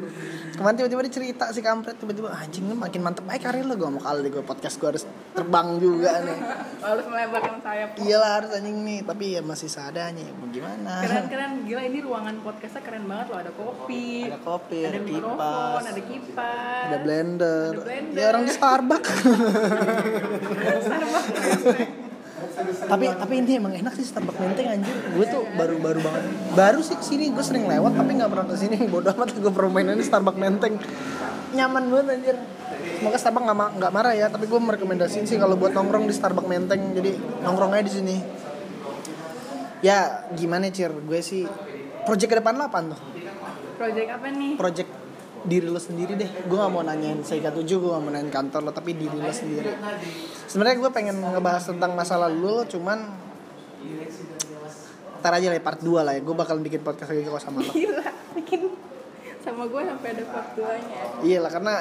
Kemarin 0.59 0.74
tiba-tiba 0.74 1.07
dia 1.07 1.14
cerita 1.14 1.44
si 1.54 1.62
kampret 1.62 1.94
tiba-tiba 2.02 2.35
anjing 2.35 2.66
lu 2.66 2.74
makin 2.74 2.98
mantep 3.02 3.26
aja 3.30 3.50
karir 3.50 3.62
lo 3.62 3.78
gue 3.78 3.90
mau 3.90 4.02
kali 4.02 4.30
gue 4.30 4.42
podcast 4.42 4.78
gue 4.83 4.88
harus 4.90 5.07
terbang 5.35 5.78
juga 5.78 6.18
nih. 6.18 6.38
Harus 6.83 7.07
melebarkan 7.07 7.62
sayap. 7.62 7.94
Iyalah 8.02 8.30
harus 8.42 8.50
anjing 8.59 8.78
nih, 8.83 9.07
tapi 9.07 9.24
ya 9.38 9.40
masih 9.46 9.70
seadanya. 9.70 10.26
Mau 10.35 10.50
gimana? 10.50 11.07
Keren-keren 11.07 11.62
gila 11.62 11.83
ini 11.87 11.98
ruangan 12.02 12.35
podcastnya 12.42 12.83
keren 12.83 13.04
banget 13.07 13.26
loh 13.30 13.38
ada 13.38 13.52
kopi. 13.54 14.07
Ada 14.26 14.38
kopi, 14.42 14.80
ada 14.83 14.98
ada 14.98 15.00
kipas, 15.07 15.83
ada 15.87 16.02
kipas. 16.02 16.83
ada 16.90 16.98
blender. 17.07 17.70
Ada 17.70 17.83
blender. 17.87 18.18
Ya 18.18 18.24
orang 18.35 18.42
di 18.42 18.52
Starbucks. 18.54 19.11
Starbucks. 20.90 22.02
Tapi 22.88 23.05
tapi 23.11 23.35
ini 23.40 23.61
emang 23.61 23.72
enak 23.74 23.92
sih 23.96 24.07
Starbucks 24.07 24.38
Menteng 24.40 24.66
anjir. 24.79 24.96
Gue 25.12 25.27
tuh 25.29 25.42
baru 25.57 25.77
baru 25.81 26.00
banget. 26.00 26.22
Baru 26.57 26.81
sih 26.81 26.96
ke 26.96 27.05
sini 27.05 27.31
gue 27.31 27.44
sering 27.44 27.68
lewat 27.68 27.92
tapi 27.96 28.11
nggak 28.16 28.31
pernah 28.31 28.46
ke 28.48 28.57
sini. 28.57 28.77
Bodoh 28.92 29.12
amat 29.14 29.37
gue 29.37 29.53
permainan 29.53 29.96
di 29.98 30.05
Starbucks 30.07 30.38
Menteng. 30.40 30.74
Nyaman 31.55 31.83
banget 31.92 32.07
anjir. 32.18 32.37
Semoga 33.00 33.18
Starbucks 33.20 33.44
nggak 33.44 33.70
nggak 33.81 33.92
marah 33.92 34.14
ya 34.16 34.27
tapi 34.33 34.44
gue 34.48 34.61
merekomendasiin 34.61 35.24
sih 35.29 35.37
kalau 35.37 35.55
buat 35.61 35.77
nongkrong 35.77 36.09
di 36.09 36.14
Starbucks 36.14 36.48
Menteng. 36.48 36.81
Jadi 36.96 37.11
nongkrong 37.44 37.72
aja 37.77 37.85
di 37.85 37.92
sini. 37.92 38.16
Ya 39.85 40.24
gimana 40.33 40.72
cir? 40.72 40.92
Gue 40.92 41.20
sih 41.20 41.44
project 42.09 42.31
ke 42.33 42.37
depan 42.40 42.57
lo 42.57 42.68
apaan 42.68 42.96
tuh? 42.96 43.00
Project 43.74 44.09
apa 44.09 44.27
nih? 44.31 44.55
project 44.55 45.03
diri 45.44 45.68
lo 45.68 45.80
sendiri 45.80 46.16
deh. 46.16 46.30
Gue 46.48 46.57
gak 46.57 46.72
mau 46.72 46.80
nanyain 46.80 47.20
Seika 47.20 47.52
7 47.52 47.64
gue 47.64 47.90
gak 47.92 48.02
mau 48.02 48.12
nanyain 48.12 48.33
kantor 48.33 48.68
lo 48.68 48.72
tapi 48.72 48.96
diri 48.96 49.16
lo 49.16 49.30
sendiri. 49.30 49.70
Sebenarnya 50.48 50.76
gue 50.80 50.90
pengen 50.90 51.16
ngebahas 51.20 51.64
tentang 51.68 51.92
masa 51.92 52.16
lalu 52.16 52.40
lo 52.40 52.64
cuman 52.64 52.98
ntar 55.24 55.40
aja 55.40 55.48
lah 55.48 55.57
ya, 55.57 55.64
part 55.64 55.80
2 55.80 56.04
lah 56.04 56.12
ya. 56.16 56.20
Gue 56.20 56.35
bakal 56.37 56.61
bikin 56.61 56.80
podcast 56.80 57.12
lagi 57.12 57.24
kok 57.24 57.40
sama 57.40 57.61
lo. 57.64 57.72
Gila, 57.76 58.09
bikin 58.37 58.61
sama 59.44 59.68
gue 59.68 59.83
sampai 59.85 60.09
ada 60.16 60.24
part 60.33 60.50
2-nya. 60.57 61.00
iya 61.20 61.38
lah 61.44 61.52
karena 61.52 61.74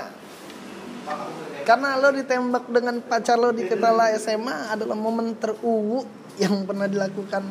karena 1.64 1.90
lo 1.96 2.12
ditembak 2.12 2.68
dengan 2.68 3.00
pacar 3.00 3.40
lo 3.40 3.56
di 3.56 3.64
Ketala 3.64 4.12
SMA 4.20 4.76
adalah 4.76 5.00
momen 5.00 5.40
teruwu 5.40 6.04
yang 6.36 6.68
pernah 6.68 6.92
dilakukan 6.92 7.44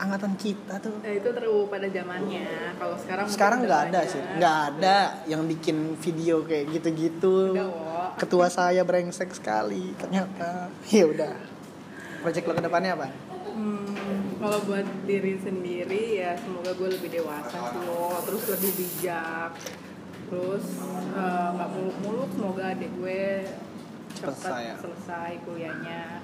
angkatan 0.00 0.32
kita 0.40 0.80
tuh. 0.80 0.96
Nah, 1.04 1.12
itu 1.12 1.28
teru 1.28 1.68
pada 1.68 1.86
zamannya. 1.92 2.48
Kalau 2.80 2.96
sekarang 2.96 3.26
sekarang 3.28 3.58
nggak 3.68 3.82
ada 3.92 4.00
sih. 4.08 4.20
Nggak 4.40 4.58
ada 4.72 4.96
yang 5.28 5.44
bikin 5.44 6.00
video 6.00 6.40
kayak 6.48 6.72
gitu-gitu. 6.72 7.52
Ketua 8.16 8.48
saya 8.48 8.80
brengsek 8.82 9.30
sekali 9.36 9.92
ternyata. 10.00 10.72
Ya 10.88 11.04
udah. 11.04 11.36
Project 12.24 12.44
lo 12.48 12.52
ke 12.56 12.62
depannya 12.64 12.92
apa? 12.96 13.08
Hmm, 13.50 14.36
kalau 14.40 14.60
buat 14.64 14.84
diri 15.04 15.36
sendiri 15.40 16.20
ya 16.20 16.32
semoga 16.36 16.72
gue 16.76 16.88
lebih 16.96 17.10
dewasa 17.20 17.56
sih 17.72 17.80
lo, 17.84 18.20
terus 18.24 18.44
lebih 18.56 18.72
bijak, 18.76 19.50
terus 20.28 20.64
eh, 21.12 21.48
nggak 21.56 21.68
muluk-muluk 21.76 22.30
semoga 22.36 22.62
adik 22.72 22.92
gue 23.00 23.44
cepat 24.16 24.36
Selesai 24.36 24.62
ya. 24.64 24.76
selesai 24.76 25.30
kuliahnya 25.48 26.19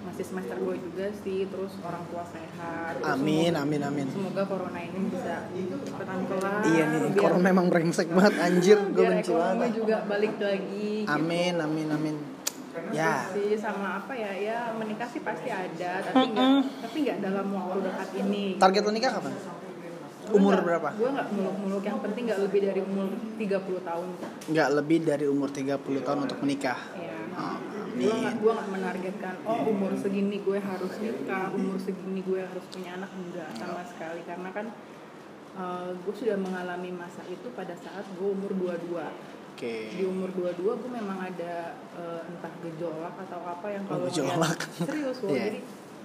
masih 0.00 0.24
semester 0.24 0.56
gue 0.56 0.76
juga 0.80 1.06
sih 1.14 1.44
terus 1.44 1.72
orang 1.80 2.02
tua 2.08 2.24
sehat. 2.24 2.92
Amin 3.04 3.52
semoga, 3.52 3.62
amin 3.62 3.80
amin. 3.84 4.06
semoga 4.08 4.42
corona 4.48 4.80
ini 4.80 4.98
bisa 5.12 5.34
cepetan 5.52 6.20
kelar. 6.24 6.60
Iya 6.64 6.82
nih 6.86 6.98
biar- 7.04 7.20
corona 7.20 7.44
memang 7.44 7.66
brengsek 7.68 8.08
banget 8.08 8.34
anjir 8.38 8.78
gue 8.86 9.04
benci 9.04 9.30
banget. 9.30 9.70
juga 9.76 9.96
balik 10.08 10.34
lagi 10.40 11.04
gitu. 11.04 11.10
amin 11.10 11.54
amin 11.58 11.88
amin. 11.92 12.16
Ya. 12.94 13.26
sih 13.28 13.58
sama 13.58 13.98
apa 13.98 14.14
ya 14.14 14.30
ya 14.30 14.58
menikah 14.72 15.04
sih 15.04 15.20
pasti 15.20 15.50
ada 15.50 16.00
tapi 16.00 16.30
nggak 16.30 16.48
tapi 16.80 16.96
nggak 17.02 17.18
dalam 17.20 17.46
waktu 17.50 17.78
dekat 17.82 18.08
ini. 18.18 18.44
Target 18.56 18.82
lo 18.82 18.92
nikah 18.94 19.12
kapan? 19.12 19.34
Umur 20.30 20.62
berapa? 20.62 20.88
gue 20.94 21.10
nggak 21.10 21.28
muluk-muluk 21.34 21.82
yang 21.82 21.98
penting 21.98 22.22
nggak 22.30 22.40
lebih 22.40 22.60
dari 22.62 22.80
umur 22.80 23.06
30 23.36 23.82
tahun. 23.82 24.08
Nggak 24.48 24.68
lebih 24.72 24.98
dari 25.02 25.26
umur 25.26 25.48
30 25.50 25.76
tahun 26.00 26.18
untuk 26.24 26.38
menikah? 26.40 26.78
Ya 26.94 27.10
Oh, 27.30 27.56
gue 28.00 28.08
nggak 28.10 28.24
amin 28.26 28.40
gue 28.40 28.50
nggak 28.50 28.70
menargetkan 28.70 29.34
oh 29.44 29.58
umur 29.66 29.92
segini 29.94 30.36
gue 30.38 30.58
harus 30.58 30.92
nikah 30.98 31.46
umur 31.50 31.76
segini 31.76 32.20
gue 32.20 32.40
harus 32.40 32.64
punya 32.66 32.96
anak 32.96 33.10
enggak 33.12 33.50
sama 33.54 33.82
sekali. 33.84 34.20
Karena 34.24 34.50
kan 34.50 34.66
gue 35.96 36.14
sudah 36.14 36.36
mengalami 36.36 36.90
masa 36.90 37.20
itu 37.26 37.46
pada 37.52 37.74
saat 37.74 38.06
gue 38.10 38.28
umur 38.28 38.50
22 38.54 38.96
oke. 38.96 39.74
Di 39.92 40.02
umur 40.02 40.30
22 40.32 40.56
gue 40.80 40.90
memang 40.90 41.18
ada 41.20 41.54
eh, 41.76 42.20
entah 42.24 42.52
gejolak 42.60 43.14
atau 43.20 43.40
apa 43.42 43.66
yang 43.68 43.84
Oh, 43.84 43.90
kalau 43.92 44.06
gejolak. 44.08 44.56
ngeliat- 44.56 44.88
serius 44.88 45.18
loh 45.20 45.30
Iya. 45.36 45.42
jadi 45.46 45.58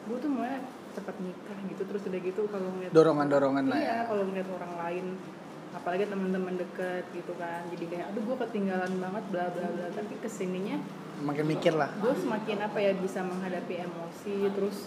gue 0.05 0.17
tuh 0.19 0.29
mulai 0.29 0.59
cepat 0.91 1.15
nikah 1.17 1.59
gitu 1.65 1.81
terus 1.83 2.01
udah 2.03 2.21
gitu 2.21 2.41
kalau 2.47 2.69
ngeliat 2.71 2.91
dorongan-dorongan 2.91 3.63
lah 3.65 3.77
iya 3.77 3.87
ya 3.87 3.99
kalau 4.05 4.23
ngeliat 4.25 4.47
orang 4.49 4.73
lain 4.77 5.05
apalagi 5.71 6.03
teman-teman 6.05 6.55
deket 6.55 7.03
gitu 7.11 7.35
kan. 7.35 7.67
Jadi 7.67 7.85
kayak 7.85 8.05
aduh 8.09 8.23
gue 8.23 8.37
ketinggalan 8.41 8.91
banget 8.95 9.23
bla 9.29 9.45
bla 9.51 9.67
bla. 9.69 9.87
Tapi 9.91 10.13
ke 10.17 10.29
sininya 10.29 10.79
makin 11.17 11.45
mikir 11.47 11.73
lah 11.73 11.89
gue 11.95 12.13
semakin 12.13 12.57
apa 12.61 12.77
ya 12.77 12.91
bisa 12.93 13.19
menghadapi 13.21 13.75
emosi 13.81 14.35
terus 14.51 14.77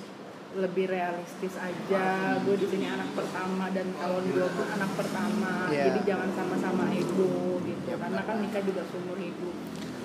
lebih 0.51 0.88
realistis 0.88 1.55
aja 1.55 2.07
gue 2.38 2.57
di 2.57 2.67
sini 2.67 2.87
anak 2.87 3.12
pertama 3.12 3.69
dan 3.69 3.88
calon 3.95 4.25
gue 4.27 4.49
pun 4.49 4.67
anak 4.67 4.91
pertama 4.93 5.69
Iya. 5.69 5.85
jadi 5.87 6.01
jangan 6.07 6.31
sama-sama 6.33 6.85
ego 6.91 7.33
gitu 7.62 7.88
karena 7.93 8.21
kan 8.23 8.37
nikah 8.38 8.62
juga 8.62 8.83
seumur 8.87 9.17
hidup 9.17 9.57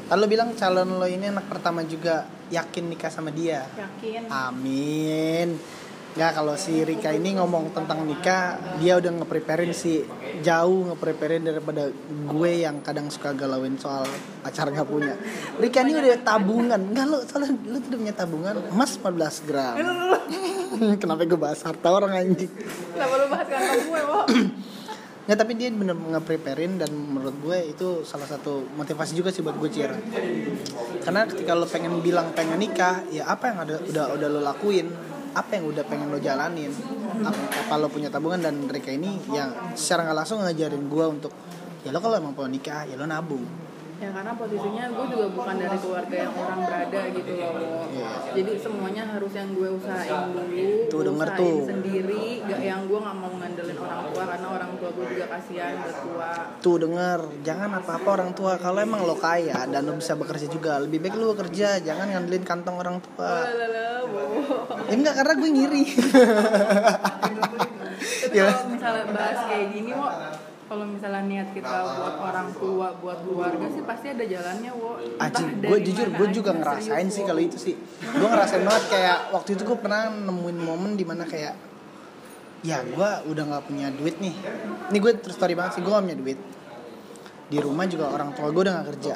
Kalau 0.04 0.28
bilang 0.28 0.52
calon 0.54 1.00
lo 1.00 1.08
ini 1.08 1.26
anak 1.26 1.48
pertama 1.48 1.80
juga 1.82 2.28
yakin 2.50 2.86
nikah 2.86 3.08
sama 3.08 3.32
dia. 3.32 3.64
yakin 3.72 4.28
Amin. 4.28 5.56
Nggak 6.13 6.32
kalau 6.38 6.54
si 6.54 6.86
Rika 6.86 7.10
ini 7.10 7.34
ngomong 7.41 7.73
tentang 7.73 8.06
nikah, 8.06 8.78
dia 8.78 9.02
udah 9.02 9.12
ngepreparein 9.17 9.73
sih 9.73 10.06
jauh 10.45 10.93
ngepreparein 10.93 11.41
daripada 11.41 11.89
gue 12.30 12.52
yang 12.62 12.86
kadang 12.86 13.10
suka 13.10 13.34
galauin 13.34 13.82
soal 13.82 14.06
pacar 14.45 14.69
nggak 14.69 14.86
punya. 14.86 15.17
Rika 15.58 15.82
ini 15.82 15.97
udah 15.97 16.21
tabungan, 16.21 16.82
nggak 16.93 17.06
lo 17.10 17.17
soalnya 17.26 17.58
lo 17.65 17.78
tuh 17.82 17.89
udah 17.89 17.99
punya 18.06 18.13
tabungan 18.13 18.54
emas 18.69 18.93
14 19.02 19.47
gram. 19.49 19.76
Kenapa 21.02 21.21
gue 21.26 21.39
bahas 21.39 21.62
harta 21.65 21.89
orang 21.89 22.13
anjing? 22.13 22.49
kenapa 22.93 23.13
lu 23.17 23.26
bahas 23.30 23.47
kantong 23.49 23.82
gue 23.89 24.02
wo 24.06 24.21
Nggak 25.23 25.38
tapi 25.39 25.52
dia 25.56 25.71
bener 25.71 25.95
ngepreparein 25.95 26.76
dan 26.76 26.91
menurut 26.91 27.32
gue 27.39 27.71
itu 27.71 28.04
salah 28.04 28.28
satu 28.28 28.67
motivasi 28.76 29.15
juga 29.15 29.32
sih 29.32 29.39
buat 29.39 29.56
gue 29.56 29.71
Cir. 29.71 29.95
Karena 30.99 31.23
ketika 31.23 31.56
lo 31.56 31.63
pengen 31.63 32.04
bilang 32.04 32.36
pengen 32.36 32.60
nikah, 32.60 33.08
ya 33.08 33.32
apa 33.32 33.56
yang 33.56 33.58
ada 33.63 33.76
udah 33.88 34.06
udah 34.19 34.28
lo 34.28 34.43
lakuin, 34.43 34.91
apa 35.34 35.52
yang 35.58 35.65
udah 35.74 35.84
pengen 35.89 36.13
lo 36.13 36.22
jalanin, 36.22 36.69
apa, 37.26 37.74
lo 37.82 37.89
punya 37.89 38.13
tabungan 38.13 38.41
dan 38.41 38.54
mereka 38.69 38.93
ini 38.93 39.17
yang 39.34 39.74
secara 39.74 40.06
nggak 40.06 40.17
langsung 40.22 40.46
ngajarin 40.46 40.86
gue 40.86 41.06
untuk 41.10 41.34
ya 41.82 41.89
lo 41.89 42.00
kalau 42.00 42.22
emang 42.22 42.38
mau 42.38 42.46
nikah 42.46 42.86
ya 42.86 42.93
lo 42.93 43.10
nabung. 43.10 43.41
Ya 44.04 44.10
karena 44.12 44.32
posisinya 44.36 44.84
gue 44.92 45.06
juga 45.08 45.28
bukan 45.32 45.56
dari 45.56 45.78
keluarga 45.80 46.16
yang 46.20 46.34
orang 46.36 46.60
berada 46.60 47.02
gitu 47.10 47.32
loh. 47.34 47.86
Iya. 47.88 48.12
jadi 48.36 48.52
semuanya 48.60 49.04
harus 49.08 49.32
yang 49.32 49.50
gue 49.54 49.70
usahain 49.72 50.24
dulu 50.28 50.92
Tuh, 50.92 51.02
denger 51.08 51.30
tuh. 51.39 51.58
sendiri 51.63 52.26
gak 52.44 52.60
yang 52.60 52.82
gue 52.86 53.00
nggak 53.00 53.18
mau 53.18 53.32
ngandelin 53.32 53.78
orang 53.80 54.02
tua 54.12 54.24
karena 54.28 54.48
orang 54.52 54.72
tua 54.76 54.89
gue 54.92 55.06
juga 55.08 55.26
kasihan 55.32 55.74
udah 55.80 55.96
tua 56.04 56.32
Tuh 56.60 56.76
denger, 56.80 57.20
jangan 57.42 57.70
apa-apa 57.80 58.10
orang 58.12 58.32
tua 58.32 58.54
kalau 58.58 58.80
emang 58.80 59.04
lo 59.04 59.16
kaya 59.16 59.63
dan 59.68 59.84
lo 59.84 59.96
bisa 59.96 60.13
bekerja 60.13 60.48
juga, 60.48 60.80
lebih 60.80 61.00
baik 61.00 61.16
lo 61.16 61.32
bekerja, 61.32 61.80
jangan 61.80 62.08
ngandelin 62.10 62.44
kantong 62.44 62.76
orang 62.76 62.98
tua. 63.00 63.48
Wo. 64.04 64.24
Ya 64.86 64.94
enggak 64.94 65.16
karena 65.16 65.34
gue 65.34 65.50
ngiri. 65.50 65.84
tapi 68.04 68.36
Ya. 68.36 68.50
kalau 68.50 68.68
misalnya 68.68 69.04
bahas 69.12 69.39
kayak 69.48 69.68
gini 69.72 69.92
wo 69.94 70.08
kalau 70.74 70.90
misalnya 70.90 71.22
niat 71.30 71.48
kita 71.54 71.70
buat 71.70 72.18
orang 72.18 72.50
tua 72.58 72.88
buat 72.98 73.22
keluarga 73.22 73.66
sih 73.70 73.86
pasti 73.86 74.10
ada 74.10 74.26
jalannya 74.26 74.72
wo 74.74 74.98
Entah 75.22 75.46
Anjing, 75.46 75.62
gue 75.62 75.78
jujur 75.86 76.08
gue 76.18 76.28
juga 76.34 76.52
ngerasain 76.58 77.08
sih 77.14 77.22
kalau 77.30 77.42
itu 77.46 77.62
sih. 77.62 77.78
Gue 78.02 78.26
ngerasain 78.26 78.66
banget 78.66 78.86
kayak 78.90 79.18
waktu 79.38 79.54
itu 79.54 79.70
gue 79.70 79.78
pernah 79.78 80.10
nemuin 80.10 80.58
momen 80.58 80.98
di 80.98 81.06
mana 81.06 81.30
kayak 81.30 81.54
ya 82.66 82.82
gue 82.82 83.10
udah 83.30 83.44
nggak 83.54 83.64
punya 83.70 83.94
duit 83.94 84.18
nih. 84.18 84.34
Ini 84.90 84.98
gue 84.98 85.12
terus 85.22 85.38
story 85.38 85.54
banget 85.54 85.78
sih 85.78 85.82
gue 85.86 85.94
gak 85.94 86.06
punya 86.10 86.18
duit. 86.18 86.40
Di 87.54 87.58
rumah 87.62 87.86
juga 87.86 88.10
orang 88.10 88.34
tua 88.34 88.50
gue 88.50 88.62
udah 88.66 88.74
gak 88.82 88.88
kerja. 88.98 89.14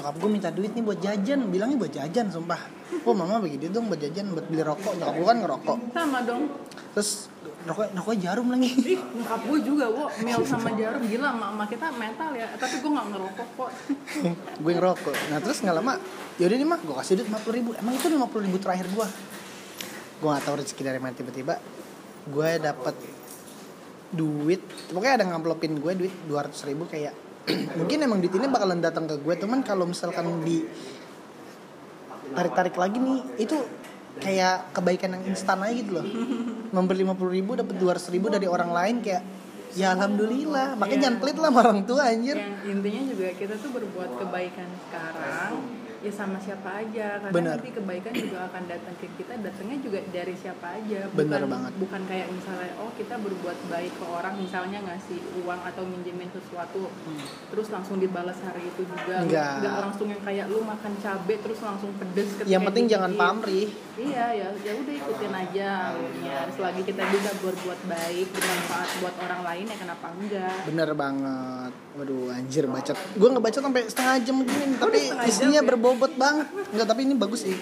Nyokap 0.00 0.14
gue 0.16 0.30
minta 0.32 0.48
duit 0.48 0.72
nih 0.72 0.80
buat 0.80 0.96
jajan, 1.04 1.44
bilangnya 1.52 1.76
buat 1.76 1.92
jajan 1.92 2.32
sumpah. 2.32 2.62
Oh 3.04 3.12
mama 3.12 3.36
bagi 3.44 3.60
duit 3.60 3.68
dong 3.76 3.92
buat 3.92 4.00
jajan 4.00 4.32
buat 4.32 4.48
beli 4.48 4.64
rokok. 4.64 4.96
Nyokap 4.96 5.12
gue 5.12 5.26
kan 5.28 5.38
ngerokok. 5.44 5.78
sama 5.92 6.24
dong 6.24 6.48
Terus 6.96 7.28
rokok 7.68 7.92
rokok 7.92 8.16
jarum 8.16 8.48
lagi. 8.48 8.70
ih 8.96 9.00
nyokap 9.00 9.40
gue 9.44 9.58
juga 9.60 9.84
wo 9.92 10.08
mil 10.24 10.40
sama 10.48 10.72
jarum. 10.72 11.04
Gila 11.04 11.30
mama 11.36 11.64
kita 11.68 11.92
metal 11.92 12.32
ya. 12.32 12.48
Tapi 12.56 12.74
gue 12.80 12.90
nggak 12.90 13.06
ngerokok 13.12 13.48
kok. 13.54 13.70
Gue 14.64 14.72
ngerokok 14.74 15.16
nah 15.28 15.38
terus 15.38 15.60
nggak 15.60 15.76
lama 15.76 15.94
yaudah 16.40 16.56
nih 16.56 16.68
mah 16.68 16.80
gue 16.80 16.94
kasih 16.96 17.14
duit 17.20 17.28
50 17.28 17.58
ribu. 17.60 17.70
Emang 17.76 17.94
itu 17.94 18.08
50 18.08 18.46
ribu 18.48 18.56
terakhir 18.58 18.88
gue 18.88 19.06
gue 20.18 20.26
nggak 20.26 20.44
tahu 20.50 20.54
rezeki 20.58 20.82
dari 20.82 20.98
mana 20.98 21.14
tiba-tiba. 21.14 21.54
Gue 22.26 22.50
dapet 22.58 22.96
duit. 24.10 24.60
Pokoknya 24.90 25.14
ada 25.20 25.24
ngamplopin 25.28 25.76
gue 25.78 25.92
duit 25.94 26.14
200 26.26 26.68
ribu 26.72 26.88
kayak 26.88 27.28
mungkin 27.78 27.98
emang 28.04 28.18
duit 28.20 28.34
ini 28.34 28.48
bakalan 28.48 28.80
datang 28.80 29.08
ke 29.08 29.16
gue 29.20 29.34
cuman 29.40 29.60
kalau 29.64 29.88
misalkan 29.88 30.44
di 30.44 30.64
tarik-tarik 32.36 32.76
lagi 32.76 32.98
nih 33.00 33.20
itu 33.40 33.56
kayak 34.20 34.74
kebaikan 34.76 35.16
yang 35.16 35.32
instan 35.32 35.62
aja 35.64 35.72
gitu 35.72 35.90
loh 35.96 36.06
memberi 36.70 37.04
50 37.04 37.36
ribu 37.36 37.50
dapat 37.56 37.74
200 37.76 38.14
ribu 38.14 38.26
dari 38.28 38.46
orang 38.46 38.70
lain 38.72 38.96
kayak 39.00 39.22
ya 39.76 39.92
alhamdulillah 39.94 40.74
makanya 40.74 40.96
Iya. 40.96 41.04
jangan 41.06 41.16
pelit 41.20 41.36
lah 41.36 41.50
sama 41.52 41.60
orang 41.60 41.80
tua 41.84 42.02
anjir 42.08 42.36
yang 42.36 42.54
intinya 42.66 43.02
juga 43.08 43.26
kita 43.36 43.54
tuh 43.60 43.70
berbuat 43.72 44.10
kebaikan 44.16 44.68
sekarang 44.88 45.52
ya 45.98 46.12
sama 46.14 46.38
siapa 46.38 46.70
aja 46.78 47.18
karena 47.18 47.34
Bener. 47.34 47.56
nanti 47.58 47.70
kebaikan 47.74 48.12
juga 48.14 48.38
akan 48.46 48.62
datang 48.70 48.94
ke 49.02 49.06
kita 49.18 49.34
datangnya 49.42 49.78
juga 49.82 49.98
dari 50.14 50.34
siapa 50.38 50.66
aja 50.78 51.10
bukan 51.10 51.18
Bener 51.26 51.42
banget. 51.50 51.72
bukan 51.82 52.02
kayak 52.06 52.26
misalnya 52.30 52.70
oh 52.78 52.90
kita 52.94 53.14
berbuat 53.18 53.58
baik 53.66 53.92
ke 53.98 54.04
orang 54.06 54.34
misalnya 54.38 54.78
ngasih 54.86 55.18
uang 55.42 55.60
atau 55.66 55.82
minjemin 55.82 56.30
sesuatu 56.30 56.86
terus 57.50 57.66
langsung 57.74 57.98
dibalas 57.98 58.38
hari 58.46 58.62
itu 58.62 58.86
juga 58.86 59.26
nggak 59.26 59.74
langsung 59.90 60.06
yang 60.06 60.22
kayak 60.22 60.46
lu 60.46 60.62
makan 60.62 60.92
cabe 61.02 61.34
terus 61.42 61.58
langsung 61.58 61.90
pedes 61.98 62.30
yang 62.46 62.62
penting 62.62 62.86
jangan 62.86 63.10
pamrih 63.18 63.66
Iya 63.98 64.26
ya, 64.30 64.48
ya 64.62 64.72
udah 64.78 64.94
ikutin 64.94 65.32
aja 65.34 65.90
alurnya. 65.90 66.46
Selagi 66.54 66.86
kita 66.86 67.02
bisa 67.10 67.34
berbuat 67.42 67.80
baik, 67.90 68.30
bermanfaat 68.30 68.88
buat 69.02 69.14
orang 69.26 69.40
lain 69.42 69.64
ya 69.66 69.74
kenapa 69.74 70.06
enggak? 70.14 70.58
Bener 70.70 70.88
banget. 70.94 71.72
Waduh 71.98 72.30
anjir 72.30 72.70
bacot. 72.70 72.94
Gue 73.18 73.28
ngebaca 73.34 73.58
sampai 73.58 73.82
setengah 73.90 74.14
jam 74.22 74.36
begini 74.38 74.78
tapi 74.78 74.98
isinya 75.26 75.58
jam 75.58 75.66
berbobot 75.88 76.12
banget. 76.20 76.46
Enggak 76.76 76.86
tapi 76.92 77.00
ini 77.08 77.14
bagus 77.16 77.48
sih. 77.48 77.56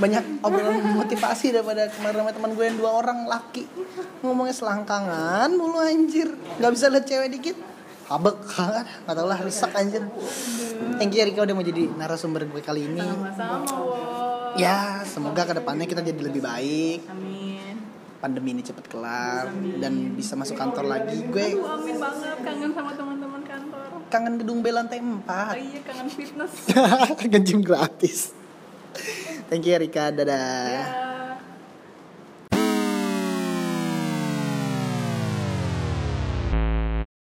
Banyak 0.00 0.40
obrolan 0.40 0.80
motivasi 0.96 1.52
daripada 1.52 1.92
kemarin 1.92 2.24
sama 2.24 2.32
teman 2.32 2.50
gue 2.56 2.64
yang 2.64 2.78
dua 2.80 2.90
orang 3.04 3.28
laki 3.28 3.68
ngomongnya 4.24 4.56
selangkangan 4.56 5.52
mulu 5.52 5.84
anjir. 5.84 6.32
Nggak 6.56 6.72
bisa 6.72 6.88
lihat 6.88 7.04
cewek 7.04 7.28
dikit. 7.36 7.56
Habek 8.10 8.42
kan, 8.42 8.82
nggak 9.06 9.14
tau 9.14 9.28
lah 9.28 9.38
rusak 9.38 9.70
anjir. 9.76 10.02
Thank 10.96 11.14
you 11.14 11.22
Rika 11.22 11.46
udah 11.46 11.54
mau 11.54 11.62
jadi 11.62 11.86
narasumber 11.94 12.48
gue 12.48 12.64
kali 12.64 12.88
ini. 12.88 13.04
Sama-sama. 13.04 14.58
Ya, 14.58 15.04
semoga 15.06 15.46
ke 15.46 15.54
depannya 15.54 15.86
kita 15.86 16.02
jadi 16.02 16.18
lebih 16.18 16.42
baik. 16.42 17.06
Amin. 17.06 17.76
Pandemi 18.18 18.50
ini 18.56 18.66
cepet 18.66 18.90
kelar 18.90 19.46
dan 19.78 20.18
bisa 20.18 20.34
masuk 20.34 20.58
kantor 20.58 20.90
lagi. 20.90 21.22
Gue 21.30 21.54
amin 21.54 21.96
banget 22.02 22.36
kangen 22.42 22.70
sama 22.74 22.92
kantor. 22.98 23.19
Kangen 24.10 24.36
gedung 24.36 24.60
B 24.60 24.68
lantai 24.68 24.98
4 24.98 25.22
Oh 25.24 25.54
iya, 25.54 25.80
kangen 25.80 26.08
fitness. 26.10 26.52
kangen 27.20 27.42
gym 27.42 27.62
gratis 27.62 28.34
thank 29.46 29.64
you 29.64 29.74
Rika 29.74 30.10
dadah 30.10 30.42
Ya. 30.68 30.82